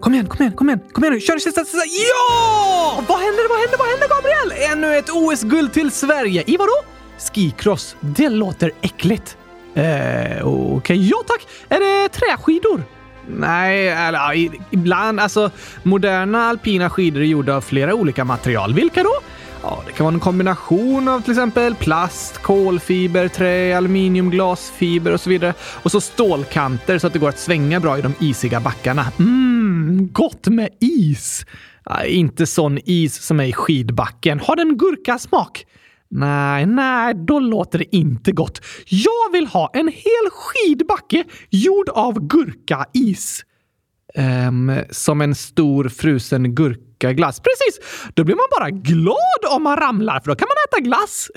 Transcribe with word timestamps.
Kom 0.00 0.14
igen, 0.14 0.26
kom 0.26 0.40
igen, 0.42 0.52
kom 0.52 0.68
igen, 0.68 0.80
kom 0.92 1.04
igen 1.04 1.14
nu! 1.14 1.20
Kör 1.20 1.38
kör, 1.38 1.50
kör, 1.50 1.64
kör. 1.64 1.78
Ja! 2.08 3.04
Vad 3.08 3.18
händer, 3.18 3.48
vad 3.48 3.58
händer, 3.58 3.78
vad 3.78 3.88
händer 3.88 4.08
Gabriel? 4.08 4.72
Ännu 4.72 4.96
ett 4.96 5.10
OS-guld 5.10 5.72
till 5.72 5.90
Sverige. 5.90 6.44
I 6.46 6.56
vadå? 6.56 6.72
Skicross. 7.18 7.96
Det 8.00 8.28
låter 8.28 8.72
äckligt. 8.80 9.36
Eh, 9.74 9.84
okej, 9.84 10.42
okay. 10.44 10.96
ja 10.96 11.16
tack. 11.26 11.46
Är 11.68 11.80
det 11.80 12.08
träskidor? 12.08 12.84
Nej, 13.28 13.88
eller 13.88 14.50
ibland. 14.70 15.20
Alltså, 15.20 15.50
moderna 15.82 16.48
alpina 16.48 16.90
skidor 16.90 17.20
är 17.20 17.26
gjorda 17.26 17.56
av 17.56 17.60
flera 17.60 17.94
olika 17.94 18.24
material. 18.24 18.74
Vilka 18.74 19.02
då? 19.02 19.14
Ja, 19.62 19.82
det 19.86 19.92
kan 19.92 20.04
vara 20.04 20.14
en 20.14 20.20
kombination 20.20 21.08
av 21.08 21.20
till 21.20 21.30
exempel 21.30 21.74
plast, 21.74 22.38
kolfiber, 22.38 23.28
trä, 23.28 23.76
aluminium, 23.76 24.30
glasfiber 24.30 25.12
och 25.12 25.20
så 25.20 25.30
vidare. 25.30 25.54
Och 25.60 25.90
så 25.90 26.00
stålkanter 26.00 26.98
så 26.98 27.06
att 27.06 27.12
det 27.12 27.18
går 27.18 27.28
att 27.28 27.38
svänga 27.38 27.80
bra 27.80 27.98
i 27.98 28.02
de 28.02 28.14
isiga 28.20 28.60
backarna. 28.60 29.06
Mmm, 29.16 30.08
gott 30.12 30.48
med 30.48 30.68
is! 30.80 31.46
Ja, 31.84 32.04
inte 32.04 32.46
sån 32.46 32.78
is 32.84 33.22
som 33.22 33.40
är 33.40 33.44
i 33.44 33.52
skidbacken. 33.52 34.40
Har 34.40 34.56
den 34.56 34.78
gurkasmak? 34.78 35.64
Nej, 36.10 36.66
nej, 36.66 37.14
då 37.14 37.40
låter 37.40 37.78
det 37.78 37.96
inte 37.96 38.32
gott. 38.32 38.60
Jag 38.86 39.32
vill 39.32 39.46
ha 39.46 39.70
en 39.72 39.88
hel 39.88 40.30
skidbacke 40.32 41.24
gjord 41.50 41.88
av 41.88 42.26
gurkais. 42.26 43.44
Um, 44.14 44.80
som 44.90 45.20
en 45.20 45.34
stor 45.34 45.88
frusen 45.88 46.54
gurkaglass. 46.54 47.40
Precis! 47.40 48.08
Då 48.14 48.24
blir 48.24 48.36
man 48.36 48.46
bara 48.58 48.70
glad 48.70 49.56
om 49.56 49.62
man 49.62 49.76
ramlar, 49.76 50.20
för 50.20 50.30
då 50.30 50.34
kan 50.34 50.48
man 50.48 50.56
äta 50.68 50.80
glass. 50.80 51.30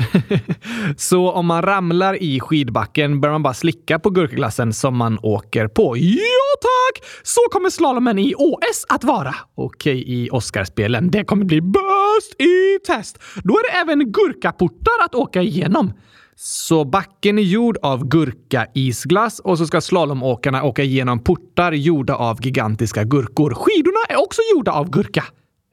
så 0.97 1.31
om 1.31 1.45
man 1.45 1.61
ramlar 1.61 2.23
i 2.23 2.39
skidbacken 2.39 3.21
bör 3.21 3.29
man 3.29 3.43
bara 3.43 3.53
slicka 3.53 3.99
på 3.99 4.09
gurkaglassen 4.09 4.73
som 4.73 4.97
man 4.97 5.19
åker 5.21 5.67
på. 5.67 5.97
Ja 5.97 6.55
tack! 6.61 7.05
Så 7.23 7.41
kommer 7.51 7.69
slalomen 7.69 8.19
i 8.19 8.33
OS 8.37 8.85
att 8.89 9.03
vara. 9.03 9.35
Okej, 9.55 10.03
i 10.07 10.29
Oscarspelen. 10.31 11.11
Det 11.11 11.23
kommer 11.23 11.45
bli 11.45 11.61
bäst 11.61 12.41
i 12.41 12.79
test. 12.87 13.19
Då 13.43 13.53
är 13.53 13.63
det 13.63 13.77
även 13.77 14.11
gurkaportar 14.11 15.05
att 15.05 15.15
åka 15.15 15.41
igenom. 15.41 15.93
Så 16.37 16.85
backen 16.85 17.39
är 17.39 17.43
gjord 17.43 17.77
av 17.81 18.07
gurkaisglass 18.07 19.39
och 19.39 19.57
så 19.57 19.67
ska 19.67 19.81
slalomåkarna 19.81 20.63
åka 20.63 20.83
igenom 20.83 21.23
portar 21.23 21.71
gjorda 21.71 22.15
av 22.15 22.45
gigantiska 22.45 23.03
gurkor. 23.03 23.53
Skidorna 23.53 23.99
är 24.09 24.23
också 24.23 24.41
gjorda 24.55 24.71
av 24.71 24.89
gurka. 24.89 25.23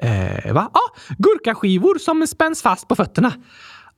Eh, 0.03 0.55
va? 0.55 0.71
Ja, 0.75 0.81
ah, 0.81 1.15
gurkaskivor 1.19 1.99
som 1.99 2.27
spänns 2.27 2.63
fast 2.63 2.89
på 2.89 2.95
fötterna. 2.95 3.33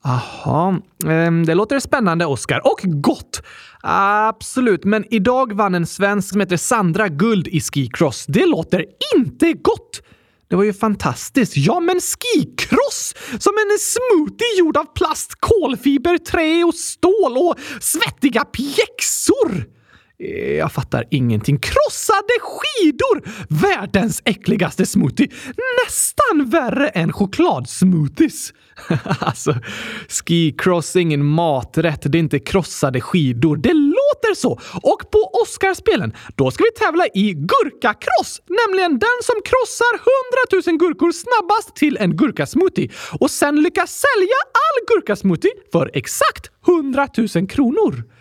Jaha, 0.03 0.81
eh, 1.05 1.31
det 1.31 1.55
låter 1.55 1.79
spännande, 1.79 2.25
Oskar. 2.25 2.61
Och 2.63 2.79
gott! 2.83 3.41
Absolut, 3.81 4.83
men 4.83 5.05
idag 5.13 5.53
vann 5.53 5.75
en 5.75 5.85
svensk 5.85 6.29
som 6.29 6.39
heter 6.39 6.57
Sandra 6.57 7.07
guld 7.07 7.47
i 7.47 7.61
skicross. 7.61 8.25
Det 8.27 8.45
låter 8.45 8.85
inte 9.15 9.53
gott! 9.53 10.01
Det 10.47 10.55
var 10.55 10.63
ju 10.63 10.73
fantastiskt. 10.73 11.57
Ja, 11.57 11.79
men 11.79 11.99
skikross! 11.99 13.15
Som 13.39 13.53
en 13.57 13.77
smoothie 13.79 14.57
gjord 14.59 14.77
av 14.77 14.85
plast, 14.95 15.35
kolfiber, 15.39 16.17
trä 16.17 16.63
och 16.63 16.75
stål 16.75 17.37
och 17.37 17.55
svettiga 17.81 18.45
pjäxor! 18.45 19.75
Eh, 20.19 20.53
jag 20.53 20.71
fattar 20.71 21.05
ingenting. 21.11 21.57
Krossade 21.57 22.33
skidor! 22.41 23.29
Världens 23.49 24.21
äckligaste 24.25 24.85
smoothie. 24.85 25.29
Nästan 25.85 26.49
värre 26.49 26.87
än 26.87 27.13
chokladsmoothies. 27.13 28.53
alltså, 29.19 29.55
skicross 30.09 30.95
är 30.95 30.99
ingen 30.99 31.25
maträtt. 31.25 32.01
Det 32.11 32.17
är 32.17 32.19
inte 32.19 32.39
krossade 32.39 33.01
skidor. 33.01 33.57
Det 33.57 33.73
låter 34.05 34.35
så! 34.35 34.51
Och 34.91 35.11
på 35.11 35.19
Oscarspelen, 35.41 36.13
då 36.35 36.51
ska 36.51 36.63
vi 36.63 36.71
tävla 36.71 37.05
i 37.07 37.33
gurkakross, 37.33 38.41
nämligen 38.61 38.99
den 38.99 39.17
som 39.23 39.35
krossar 39.49 39.93
100 39.93 40.67
000 40.67 40.77
gurkor 40.77 41.11
snabbast 41.11 41.75
till 41.75 41.97
en 41.97 42.15
gurkasmoothie 42.17 42.89
och 43.19 43.31
sen 43.31 43.55
lyckas 43.55 43.91
sälja 44.05 44.39
all 44.63 44.77
gurkasmoothie 44.87 45.51
för 45.71 45.91
exakt 45.93 46.51
100 46.67 47.07
000 47.35 47.47
kronor. 47.47 48.14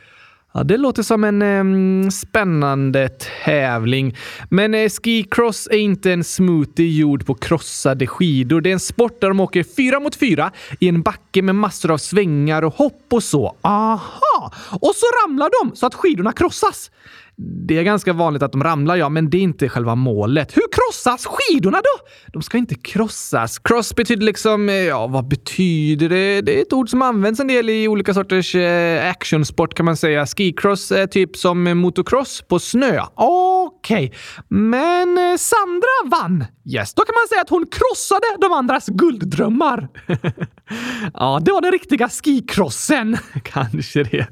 Ja, 0.56 0.65
det 0.65 0.76
låter 0.76 1.03
som 1.03 1.25
en 1.25 1.42
eh, 1.42 2.10
spännande 2.10 3.09
tävling. 3.44 4.16
Men 4.50 4.75
eh, 4.75 4.91
skicross 4.91 5.69
är 5.70 5.76
inte 5.76 6.12
en 6.12 6.25
smoothie 6.25 6.98
gjord 6.98 7.26
på 7.26 7.34
krossade 7.34 8.06
skidor. 8.06 8.60
Det 8.60 8.70
är 8.70 8.72
en 8.72 8.81
sport 8.81 9.20
där 9.20 9.28
de 9.28 9.41
åker 9.41 9.64
fyra 9.76 10.00
mot 10.00 10.16
fyra 10.16 10.53
i 10.81 10.88
en 10.88 11.03
backe 11.03 11.43
med 11.43 11.54
massor 11.54 11.91
av 11.91 11.98
svängar 11.98 12.62
och 12.62 12.75
hopp 12.75 13.06
och 13.12 13.22
så. 13.22 13.56
Aha! 13.60 14.53
Och 14.70 14.94
så 14.94 15.06
ramlar 15.06 15.50
de 15.64 15.76
så 15.76 15.87
att 15.87 15.94
skidorna 15.94 16.32
krossas. 16.32 16.91
Det 17.36 17.78
är 17.78 17.82
ganska 17.82 18.12
vanligt 18.12 18.42
att 18.42 18.52
de 18.52 18.64
ramlar, 18.64 18.96
ja, 18.96 19.08
men 19.08 19.30
det 19.30 19.38
är 19.38 19.42
inte 19.42 19.68
själva 19.68 19.94
målet. 19.94 20.56
Hur 20.56 20.62
krossas 20.72 21.26
skidorna 21.26 21.78
då? 21.78 22.08
De 22.32 22.42
ska 22.42 22.58
inte 22.58 22.74
krossas. 22.74 23.58
Cross 23.58 23.94
betyder 23.94 24.26
liksom, 24.26 24.68
eh, 24.68 24.74
ja, 24.74 25.06
vad 25.06 25.28
betyder 25.28 26.08
det? 26.08 26.40
Det 26.40 26.58
är 26.58 26.62
ett 26.62 26.72
ord 26.72 26.90
som 26.90 27.02
används 27.02 27.40
en 27.40 27.46
del 27.46 27.70
i 27.70 27.88
olika 27.88 28.14
sorters 28.14 28.54
eh, 28.54 29.10
actionsport 29.10 29.74
kan 29.74 29.86
man 29.86 29.96
säga. 29.96 30.26
Skicross 30.26 30.92
är 30.92 31.06
typ 31.06 31.36
som 31.36 31.78
motocross 31.78 32.42
på 32.48 32.58
snö. 32.58 33.00
Okej, 33.14 34.06
okay. 34.06 34.18
men 34.48 35.18
eh, 35.18 35.36
Sandra 35.36 36.18
vann. 36.20 36.44
Yes, 36.66 36.94
då 36.94 37.02
kan 37.02 37.14
man 37.14 37.28
säga 37.28 37.40
att 37.40 37.50
hon 37.50 37.66
krossade 37.66 38.26
de 38.40 38.52
andras 38.52 38.86
gulddrömmar. 38.86 39.88
ja, 41.14 41.40
det 41.44 41.52
var 41.52 41.60
den 41.60 41.72
riktiga 41.72 42.08
skikrossen. 42.08 43.16
Kanske 43.42 44.02
det. 44.02 44.26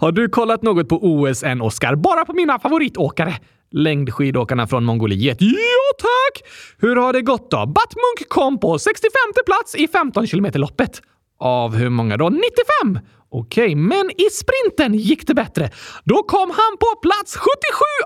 Har 0.00 0.12
du 0.12 0.28
kollat 0.28 0.62
något 0.62 0.88
på 0.88 0.98
OS 1.02 1.42
än, 1.42 1.60
Oskar? 1.60 1.94
Bara 1.94 2.24
på 2.24 2.32
mina 2.36 2.58
favoritåkare. 2.58 3.34
Längdskidåkarna 3.70 4.66
från 4.66 4.84
Mongoliet. 4.84 5.36
Ja, 5.40 5.86
tack! 5.98 6.48
Hur 6.78 6.96
har 6.96 7.12
det 7.12 7.22
gått 7.22 7.50
då? 7.50 7.56
Batmunk 7.56 8.28
kom 8.28 8.60
på 8.60 8.78
65 8.78 9.10
plats 9.46 9.74
i 9.74 9.88
15 9.88 10.26
km-loppet. 10.26 11.02
Av 11.38 11.74
hur 11.74 11.88
många 11.88 12.16
då? 12.16 12.28
95! 12.28 12.98
Okej, 13.30 13.64
okay, 13.64 13.76
men 13.76 14.10
i 14.10 14.30
sprinten 14.30 14.94
gick 14.94 15.26
det 15.26 15.34
bättre. 15.34 15.70
Då 16.04 16.22
kom 16.22 16.50
han 16.50 16.76
på 16.80 17.00
plats 17.02 17.36
77 17.36 17.46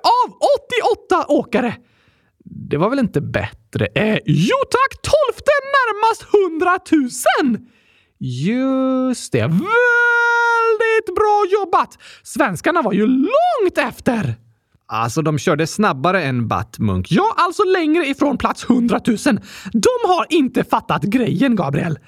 av 0.02 0.36
88 1.16 1.32
åkare. 1.32 1.74
Det 2.44 2.76
var 2.76 2.90
väl 2.90 2.98
inte 2.98 3.20
bättre? 3.20 3.86
Eh, 3.94 4.18
jo 4.26 4.56
tack! 4.70 5.02
Tolfte 5.02 5.52
närmast 5.76 6.26
100 6.34 6.78
000! 7.56 7.66
Just 8.22 9.32
det. 9.32 9.40
Väldigt 9.40 9.60
bra 11.16 11.44
jobbat! 11.52 11.98
Svenskarna 12.22 12.82
var 12.82 12.92
ju 12.92 13.06
långt 13.06 13.78
efter! 13.78 14.34
Alltså, 14.86 15.22
de 15.22 15.38
körde 15.38 15.66
snabbare 15.66 16.22
än 16.22 16.48
Batmunk. 16.48 17.06
Ja, 17.10 17.34
alltså 17.36 17.64
längre 17.64 18.06
ifrån 18.06 18.38
plats 18.38 18.64
100 18.70 19.00
000. 19.06 19.16
De 19.72 20.08
har 20.08 20.26
inte 20.28 20.64
fattat 20.64 21.02
grejen, 21.02 21.56
Gabriel. 21.56 21.98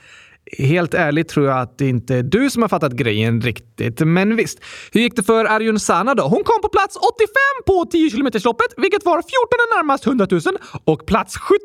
Helt 0.58 0.94
ärligt 0.94 1.28
tror 1.28 1.46
jag 1.46 1.58
att 1.58 1.78
det 1.78 1.88
inte 1.88 2.14
är 2.14 2.22
du 2.22 2.50
som 2.50 2.62
har 2.62 2.68
fattat 2.68 2.92
grejen 2.92 3.40
riktigt. 3.40 4.00
Men 4.00 4.36
visst, 4.36 4.58
hur 4.92 5.00
gick 5.00 5.16
det 5.16 5.22
för 5.22 5.44
Arjun 5.44 5.80
Sana 5.80 6.14
då? 6.14 6.22
Hon 6.22 6.44
kom 6.44 6.62
på 6.62 6.68
plats 6.68 6.96
85 6.96 7.36
på 7.66 7.86
10 7.90 8.10
km 8.10 8.28
loppet 8.44 8.66
vilket 8.76 9.04
var 9.04 9.16
14 9.16 9.28
närmast 9.76 10.06
100 10.06 10.26
000 10.30 10.40
och 10.84 11.06
plats 11.06 11.36
79 11.36 11.58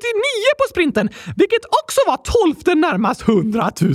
på 0.58 0.70
sprinten, 0.70 1.09
vilket 1.36 1.66
också 1.84 2.02
var 2.08 2.18
12 2.64 2.78
närmast 2.78 3.22
100 3.22 3.72
000. 3.81 3.94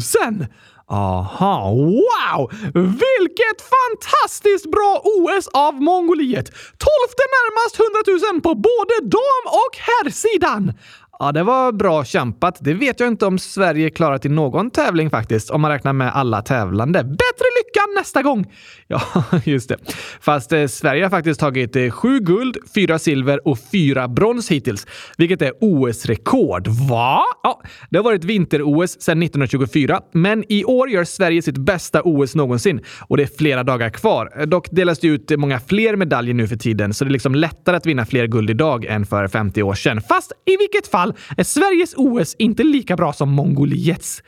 Aha, 0.92 1.70
wow! 1.70 2.52
Vilket 2.75 3.58
fantastiskt 3.76 4.70
bra 4.70 5.02
OS 5.04 5.48
av 5.52 5.75
Mongoliet! 5.82 6.48
Tolfte 6.86 7.25
närmast 7.36 7.75
100 7.81 8.32
000 8.32 8.41
på 8.41 8.54
både 8.54 8.94
dam 9.02 9.44
och 9.62 9.75
herrsidan! 9.88 10.72
Ja, 11.22 11.32
det 11.32 11.42
var 11.42 11.72
bra 11.72 12.04
kämpat. 12.04 12.56
Det 12.60 12.74
vet 12.74 13.00
jag 13.00 13.08
inte 13.08 13.26
om 13.26 13.38
Sverige 13.38 13.90
klarat 13.90 14.26
i 14.26 14.28
någon 14.28 14.70
tävling 14.70 15.10
faktiskt, 15.10 15.50
om 15.50 15.60
man 15.60 15.70
räknar 15.70 15.92
med 15.92 16.16
alla 16.16 16.42
tävlande. 16.42 17.04
Bättre 17.04 17.46
lycka 17.58 17.80
nästa 18.00 18.22
gång! 18.22 18.46
Ja, 18.92 19.02
just 19.44 19.68
det. 19.68 19.76
Fast 20.20 20.52
eh, 20.52 20.66
Sverige 20.66 21.02
har 21.02 21.10
faktiskt 21.10 21.40
tagit 21.40 21.76
eh, 21.76 21.90
sju 21.90 22.20
guld, 22.20 22.56
fyra 22.74 22.98
silver 22.98 23.48
och 23.48 23.58
fyra 23.72 24.08
brons 24.08 24.50
hittills, 24.50 24.86
vilket 25.16 25.42
är 25.42 25.52
OS-rekord. 25.60 26.69
Va? 26.69 27.22
Ja, 27.42 27.62
det 27.90 27.98
har 27.98 28.04
varit 28.04 28.25
vinter-OS 28.25 29.00
sedan 29.00 29.22
1924, 29.22 30.00
men 30.12 30.44
i 30.48 30.64
år 30.64 30.90
gör 30.90 31.04
Sverige 31.04 31.42
sitt 31.42 31.58
bästa 31.58 32.02
OS 32.02 32.34
någonsin 32.34 32.80
och 33.00 33.16
det 33.16 33.22
är 33.22 33.30
flera 33.38 33.62
dagar 33.62 33.90
kvar. 33.90 34.32
Eh, 34.36 34.46
dock 34.46 34.68
delas 34.70 34.98
det 34.98 35.08
ut 35.08 35.30
eh, 35.30 35.36
många 35.36 35.60
fler 35.60 35.96
medaljer 35.96 36.34
nu 36.34 36.48
för 36.48 36.56
tiden, 36.56 36.94
så 36.94 37.04
det 37.04 37.08
är 37.08 37.12
liksom 37.12 37.34
lättare 37.34 37.76
att 37.76 37.86
vinna 37.86 38.06
fler 38.06 38.26
guld 38.26 38.50
idag 38.50 38.84
än 38.84 39.06
för 39.06 39.28
50 39.28 39.62
år 39.62 39.75
sedan. 39.75 40.00
Fast 40.00 40.32
i 40.46 40.56
vilket 40.56 40.86
fall 40.86 41.12
är 41.37 41.44
Sveriges 41.44 41.94
OS 41.97 42.35
inte 42.38 42.62
lika 42.62 42.97
bra 42.97 43.12
som 43.12 43.31
Mongoliets. 43.31 44.23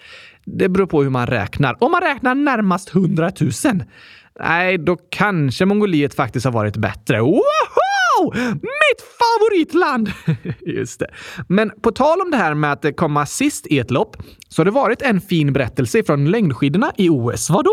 Det 0.44 0.68
beror 0.68 0.86
på 0.86 1.02
hur 1.02 1.10
man 1.10 1.26
räknar. 1.26 1.76
Om 1.84 1.92
man 1.92 2.00
räknar 2.00 2.34
närmast 2.34 2.94
100 2.94 3.32
000. 3.40 3.50
Nej, 4.40 4.78
då 4.78 4.96
kanske 5.10 5.64
Mongoliet 5.64 6.14
faktiskt 6.14 6.44
har 6.44 6.52
varit 6.52 6.76
bättre. 6.76 7.20
Woho! 7.20 7.83
Wow! 8.18 8.34
Mitt 8.52 9.00
favoritland! 9.18 10.12
Just 10.66 11.00
det. 11.00 11.06
Men 11.48 11.70
på 11.82 11.90
tal 11.90 12.20
om 12.20 12.30
det 12.30 12.36
här 12.36 12.54
med 12.54 12.72
att 12.72 12.96
komma 12.96 13.26
sist 13.26 13.66
i 13.66 13.78
ett 13.78 13.90
lopp 13.90 14.16
så 14.48 14.60
har 14.60 14.64
det 14.64 14.70
varit 14.70 15.02
en 15.02 15.20
fin 15.20 15.52
berättelse 15.52 16.02
från 16.02 16.30
längdskidorna 16.30 16.92
i 16.96 17.08
OS. 17.08 17.50
Vadå? 17.50 17.72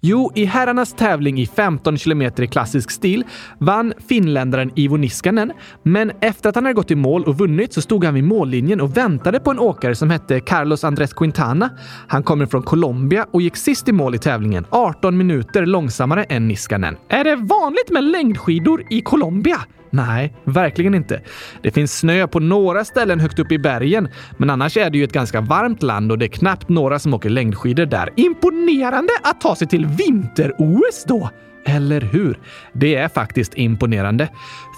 Jo, 0.00 0.32
i 0.34 0.44
herrarnas 0.44 0.92
tävling 0.92 1.40
i 1.40 1.46
15 1.46 1.98
kilometer 1.98 2.42
i 2.42 2.46
klassisk 2.46 2.90
stil 2.90 3.24
vann 3.58 3.92
finländaren 4.08 4.70
Ivo 4.76 4.96
Niskanen, 4.96 5.52
men 5.82 6.12
efter 6.20 6.48
att 6.48 6.54
han 6.54 6.64
hade 6.64 6.74
gått 6.74 6.90
i 6.90 6.94
mål 6.94 7.24
och 7.24 7.38
vunnit 7.38 7.72
så 7.72 7.82
stod 7.82 8.04
han 8.04 8.14
vid 8.14 8.24
mållinjen 8.24 8.80
och 8.80 8.96
väntade 8.96 9.40
på 9.40 9.50
en 9.50 9.58
åkare 9.58 9.94
som 9.94 10.10
hette 10.10 10.40
Carlos 10.40 10.84
Andrés 10.84 11.12
Quintana. 11.12 11.70
Han 12.08 12.22
kommer 12.22 12.46
från 12.46 12.62
Colombia 12.62 13.26
och 13.30 13.42
gick 13.42 13.56
sist 13.56 13.88
i 13.88 13.92
mål 13.92 14.14
i 14.14 14.18
tävlingen, 14.18 14.66
18 14.70 15.16
minuter 15.16 15.66
långsammare 15.66 16.24
än 16.24 16.48
Niskanen. 16.48 16.96
Är 17.08 17.24
det 17.24 17.36
vanligt 17.36 17.90
med 17.90 18.04
längdskidor 18.04 18.86
i 18.90 19.00
Colombia? 19.00 19.60
Nej, 19.92 20.34
verkligen 20.44 20.94
inte. 20.94 21.20
Det 21.62 21.70
finns 21.70 21.98
snö 21.98 22.26
på 22.26 22.40
några 22.40 22.84
ställen 22.84 23.20
högt 23.20 23.38
upp 23.38 23.52
i 23.52 23.58
bergen, 23.58 24.08
men 24.36 24.50
annars 24.50 24.76
är 24.76 24.90
det 24.90 24.98
ju 24.98 25.04
ett 25.04 25.12
ganska 25.12 25.40
varmt 25.40 25.82
land 25.82 26.12
och 26.12 26.18
det 26.18 26.26
är 26.26 26.28
knappt 26.28 26.68
några 26.68 26.98
som 26.98 27.14
åker 27.14 27.30
längdskidor 27.30 27.86
där. 27.86 28.10
Imponerande 28.16 29.12
att 29.22 29.40
ta 29.40 29.56
sig 29.56 29.68
till 29.68 29.86
vinter-OS 29.86 31.04
då! 31.08 31.30
Eller 31.66 32.00
hur? 32.00 32.38
Det 32.72 32.94
är 32.94 33.08
faktiskt 33.08 33.54
imponerande. 33.54 34.28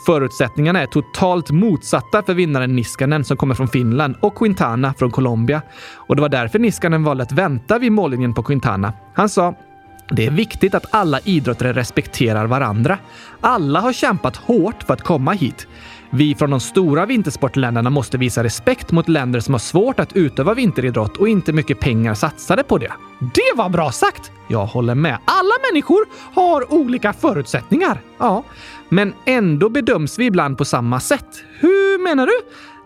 Förutsättningarna 0.06 0.80
är 0.80 0.86
totalt 0.86 1.50
motsatta 1.50 2.22
för 2.22 2.34
vinnaren 2.34 2.76
Niskanen 2.76 3.24
som 3.24 3.36
kommer 3.36 3.54
från 3.54 3.68
Finland 3.68 4.16
och 4.20 4.34
Quintana 4.34 4.94
från 4.94 5.10
Colombia. 5.10 5.62
Och 5.94 6.16
det 6.16 6.22
var 6.22 6.28
därför 6.28 6.58
Niskanen 6.58 7.04
valde 7.04 7.22
att 7.22 7.32
vänta 7.32 7.78
vid 7.78 7.92
mållinjen 7.92 8.34
på 8.34 8.42
Quintana. 8.42 8.92
Han 9.14 9.28
sa 9.28 9.54
det 10.10 10.26
är 10.26 10.30
viktigt 10.30 10.74
att 10.74 10.94
alla 10.94 11.20
idrottare 11.24 11.72
respekterar 11.72 12.46
varandra. 12.46 12.98
Alla 13.40 13.80
har 13.80 13.92
kämpat 13.92 14.36
hårt 14.36 14.82
för 14.82 14.94
att 14.94 15.02
komma 15.02 15.32
hit. 15.32 15.66
Vi 16.10 16.34
från 16.34 16.50
de 16.50 16.60
stora 16.60 17.06
vintersportländerna 17.06 17.90
måste 17.90 18.18
visa 18.18 18.44
respekt 18.44 18.92
mot 18.92 19.08
länder 19.08 19.40
som 19.40 19.54
har 19.54 19.58
svårt 19.58 20.00
att 20.00 20.12
utöva 20.12 20.54
vinteridrott 20.54 21.16
och 21.16 21.28
inte 21.28 21.52
mycket 21.52 21.80
pengar 21.80 22.14
satsade 22.14 22.62
på 22.62 22.78
det. 22.78 22.92
Det 23.20 23.56
var 23.56 23.68
bra 23.68 23.92
sagt! 23.92 24.32
Jag 24.48 24.66
håller 24.66 24.94
med. 24.94 25.18
Alla 25.24 25.54
människor 25.70 26.04
har 26.34 26.72
olika 26.72 27.12
förutsättningar. 27.12 28.00
Ja, 28.18 28.44
men 28.88 29.14
ändå 29.26 29.68
bedöms 29.68 30.18
vi 30.18 30.24
ibland 30.24 30.58
på 30.58 30.64
samma 30.64 31.00
sätt. 31.00 31.44
Hur 31.60 32.02
menar 32.02 32.26
du? 32.26 32.32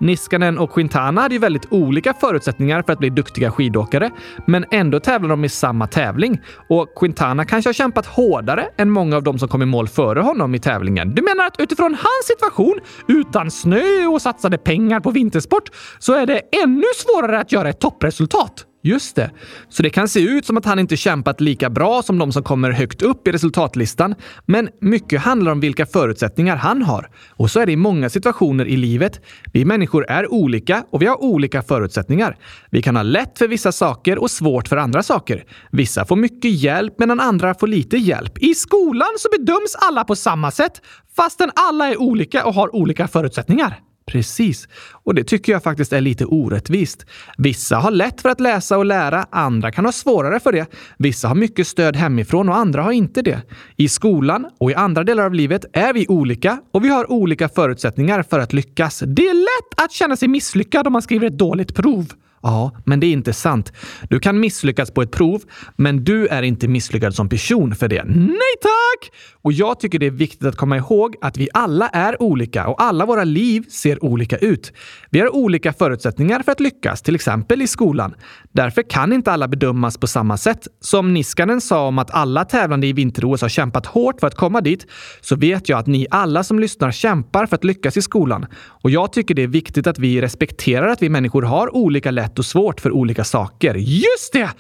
Niskanen 0.01 0.59
och 0.59 0.73
Quintana 0.73 1.21
hade 1.21 1.35
ju 1.35 1.39
väldigt 1.39 1.73
olika 1.73 2.15
förutsättningar 2.15 2.83
för 2.83 2.93
att 2.93 2.99
bli 2.99 3.11
duktiga 3.11 3.51
skidåkare, 3.51 4.11
men 4.47 4.65
ändå 4.71 5.01
tävlar 5.01 5.29
de 5.29 5.45
i 5.45 5.49
samma 5.49 5.87
tävling. 5.87 6.41
Och 6.69 6.95
Quintana 6.97 7.45
kanske 7.45 7.69
har 7.69 7.73
kämpat 7.73 8.07
hårdare 8.07 8.69
än 8.77 8.91
många 8.91 9.17
av 9.17 9.23
de 9.23 9.39
som 9.39 9.49
kom 9.49 9.63
i 9.63 9.67
mål 9.67 9.89
före 9.89 10.21
honom 10.21 10.55
i 10.55 10.59
tävlingen. 10.59 11.15
Du 11.15 11.23
menar 11.23 11.47
att 11.47 11.61
utifrån 11.61 11.95
hans 11.95 12.27
situation, 12.27 12.79
utan 13.09 13.51
snö 13.51 14.07
och 14.13 14.23
satsade 14.23 14.59
pengar 14.59 15.01
på 15.01 15.11
vintersport, 15.11 15.69
så 15.99 16.15
är 16.15 16.27
det 16.27 16.41
ännu 16.65 16.87
svårare 16.97 17.41
att 17.41 17.53
göra 17.53 17.69
ett 17.69 17.81
toppresultat? 17.81 18.65
Just 18.89 19.17
det. 19.17 19.31
Så 19.69 19.83
det 19.83 19.91
kan 19.91 20.09
se 20.09 20.21
ut 20.21 20.47
som 20.47 20.57
att 20.57 20.65
han 20.65 20.79
inte 20.79 20.97
kämpat 20.97 21.41
lika 21.41 21.71
bra 21.71 22.03
som 22.03 22.19
de 22.19 22.33
som 22.33 22.43
kommer 22.43 22.71
högt 22.71 23.03
upp 23.03 23.29
i 23.29 23.33
resultatlistan, 23.33 24.15
men 24.47 24.69
mycket 24.81 25.21
handlar 25.21 25.53
om 25.53 25.61
vilka 25.61 25.87
förutsättningar 25.87 26.57
han 26.57 26.83
har. 26.83 27.11
Och 27.31 27.51
så 27.51 27.61
är 27.61 27.67
det 27.67 27.73
i 27.73 27.77
många 27.77 28.11
situationer 28.11 28.65
i 28.65 28.77
livet. 28.77 29.21
Vi 29.53 29.65
människor 29.65 30.11
är 30.11 30.33
olika 30.33 30.85
och 30.91 31.03
vi 31.03 31.07
har 31.07 31.23
olika 31.23 31.63
förutsättningar. 31.63 32.37
Vi 32.71 32.83
kan 32.83 32.97
ha 32.97 33.03
lätt 33.03 33.39
för 33.39 33.49
vissa 33.49 33.73
saker 33.73 34.19
och 34.19 34.31
svårt 34.31 34.69
för 34.69 34.77
andra 34.77 35.03
saker. 35.03 35.45
Vissa 35.71 36.05
får 36.05 36.17
mycket 36.17 36.51
hjälp 36.51 36.95
medan 36.99 37.21
andra 37.21 37.55
får 37.55 37.67
lite 37.67 37.97
hjälp. 37.97 38.39
I 38.39 38.55
skolan 38.55 39.15
så 39.19 39.29
bedöms 39.39 39.75
alla 39.89 40.05
på 40.05 40.17
samma 40.17 40.51
sätt, 40.51 40.83
fastän 41.17 41.51
alla 41.55 41.89
är 41.89 42.01
olika 42.01 42.47
och 42.47 42.55
har 42.55 42.75
olika 42.75 43.09
förutsättningar. 43.09 43.88
Precis. 44.09 44.69
Och 44.91 45.15
det 45.15 45.25
tycker 45.25 45.53
jag 45.53 45.63
faktiskt 45.63 45.93
är 45.93 46.01
lite 46.01 46.25
orättvist. 46.25 47.07
Vissa 47.39 47.77
har 47.77 47.91
lätt 47.91 48.21
för 48.21 48.29
att 48.29 48.41
läsa 48.41 48.79
och 48.79 48.85
lära, 48.85 49.27
andra 49.31 49.73
kan 49.73 49.85
ha 49.85 49.93
svårare 49.93 50.41
för 50.41 50.53
det. 50.53 50.67
Vissa 50.99 51.29
har 51.29 51.35
mycket 51.35 51.67
stöd 51.67 51.97
hemifrån 51.97 52.49
och 52.49 52.57
andra 52.57 52.83
har 52.83 52.93
inte 52.93 53.23
det. 53.23 53.43
I 53.77 53.89
skolan 53.89 54.47
och 54.59 54.71
i 54.71 54.75
andra 54.75 55.05
delar 55.05 55.25
av 55.25 55.35
livet 55.35 55.65
är 55.73 55.93
vi 55.93 56.07
olika 56.09 56.61
och 56.73 56.85
vi 56.85 56.89
har 56.89 57.13
olika 57.13 57.49
förutsättningar 57.49 58.23
för 58.23 58.39
att 58.39 58.53
lyckas. 58.53 59.03
Det 59.07 59.23
är 59.23 59.35
lätt 59.35 59.85
att 59.85 59.93
känna 59.93 60.17
sig 60.17 60.29
misslyckad 60.29 60.87
om 60.87 60.93
man 60.93 61.03
skriver 61.03 61.27
ett 61.27 61.39
dåligt 61.39 61.75
prov. 61.75 62.13
Ja, 62.43 62.73
men 62.85 63.01
det 63.01 63.07
är 63.07 63.13
inte 63.13 63.33
sant. 63.33 63.73
Du 64.11 64.19
kan 64.21 64.41
misslyckas 64.41 64.91
på 64.91 65.03
ett 65.03 65.11
prov, 65.11 65.43
men 65.77 66.05
du 66.05 66.27
är 66.27 66.43
inte 66.43 66.69
misslyckad 66.69 67.15
som 67.15 67.29
person 67.29 67.75
för 67.75 67.89
det. 67.89 68.05
Nej 68.05 68.55
tack! 68.63 69.11
Och 69.43 69.53
jag 69.53 69.81
tycker 69.81 69.99
det 69.99 70.07
är 70.07 70.11
viktigt 70.11 70.45
att 70.45 70.57
komma 70.57 70.77
ihåg 70.77 71.17
att 71.21 71.37
vi 71.37 71.49
alla 71.55 71.89
är 71.89 72.23
olika 72.23 72.69
och 72.69 72.83
alla 72.83 73.07
våra 73.07 73.25
liv 73.25 73.65
ser 73.69 74.05
olika 74.05 74.37
ut. 74.37 74.73
Vi 75.11 75.21
har 75.21 75.35
olika 75.35 75.73
förutsättningar 75.73 76.43
för 76.43 76.53
att 76.53 76.61
lyckas, 76.61 77.03
till 77.03 77.15
exempel 77.15 77.63
i 77.63 77.67
skolan. 77.67 78.15
Därför 78.53 78.83
kan 78.83 79.13
inte 79.13 79.33
alla 79.33 79.49
bedömas 79.49 79.99
på 79.99 80.07
samma 80.07 80.37
sätt. 80.37 80.67
Som 80.81 81.15
Niskanen 81.15 81.61
sa 81.61 81.87
om 81.87 81.99
att 81.99 82.11
alla 82.11 82.45
tävlande 82.45 82.87
i 82.87 82.93
vinter-OS 82.93 83.43
har 83.43 83.49
kämpat 83.49 83.87
hårt 83.87 84.21
för 84.21 84.27
att 84.27 84.35
komma 84.35 84.61
dit, 84.61 84.87
så 85.21 85.37
vet 85.37 85.69
jag 85.69 85.79
att 85.79 85.87
ni 85.87 86.07
alla 86.11 86.45
som 86.45 86.59
lyssnar 86.59 86.91
kämpar 86.91 87.47
för 87.47 87.57
att 87.57 87.65
lyckas 87.65 87.97
i 87.97 88.03
skolan. 88.03 88.47
Och 88.83 88.91
jag 88.91 89.13
tycker 89.13 89.35
det 89.35 89.43
är 89.43 89.47
viktigt 89.47 89.87
att 89.87 89.99
vi 89.99 90.21
respekterar 90.21 90.89
att 90.89 91.03
vi 91.03 91.09
människor 91.09 91.43
har 91.43 91.77
olika 91.77 92.11
lätt 92.11 92.28
lätt 92.29 92.39
och 92.39 92.45
svårt 92.45 92.81
för 92.81 92.93
olika 92.93 93.25
saker. 93.25 93.75
Just 93.75 94.33
det! 94.33 94.51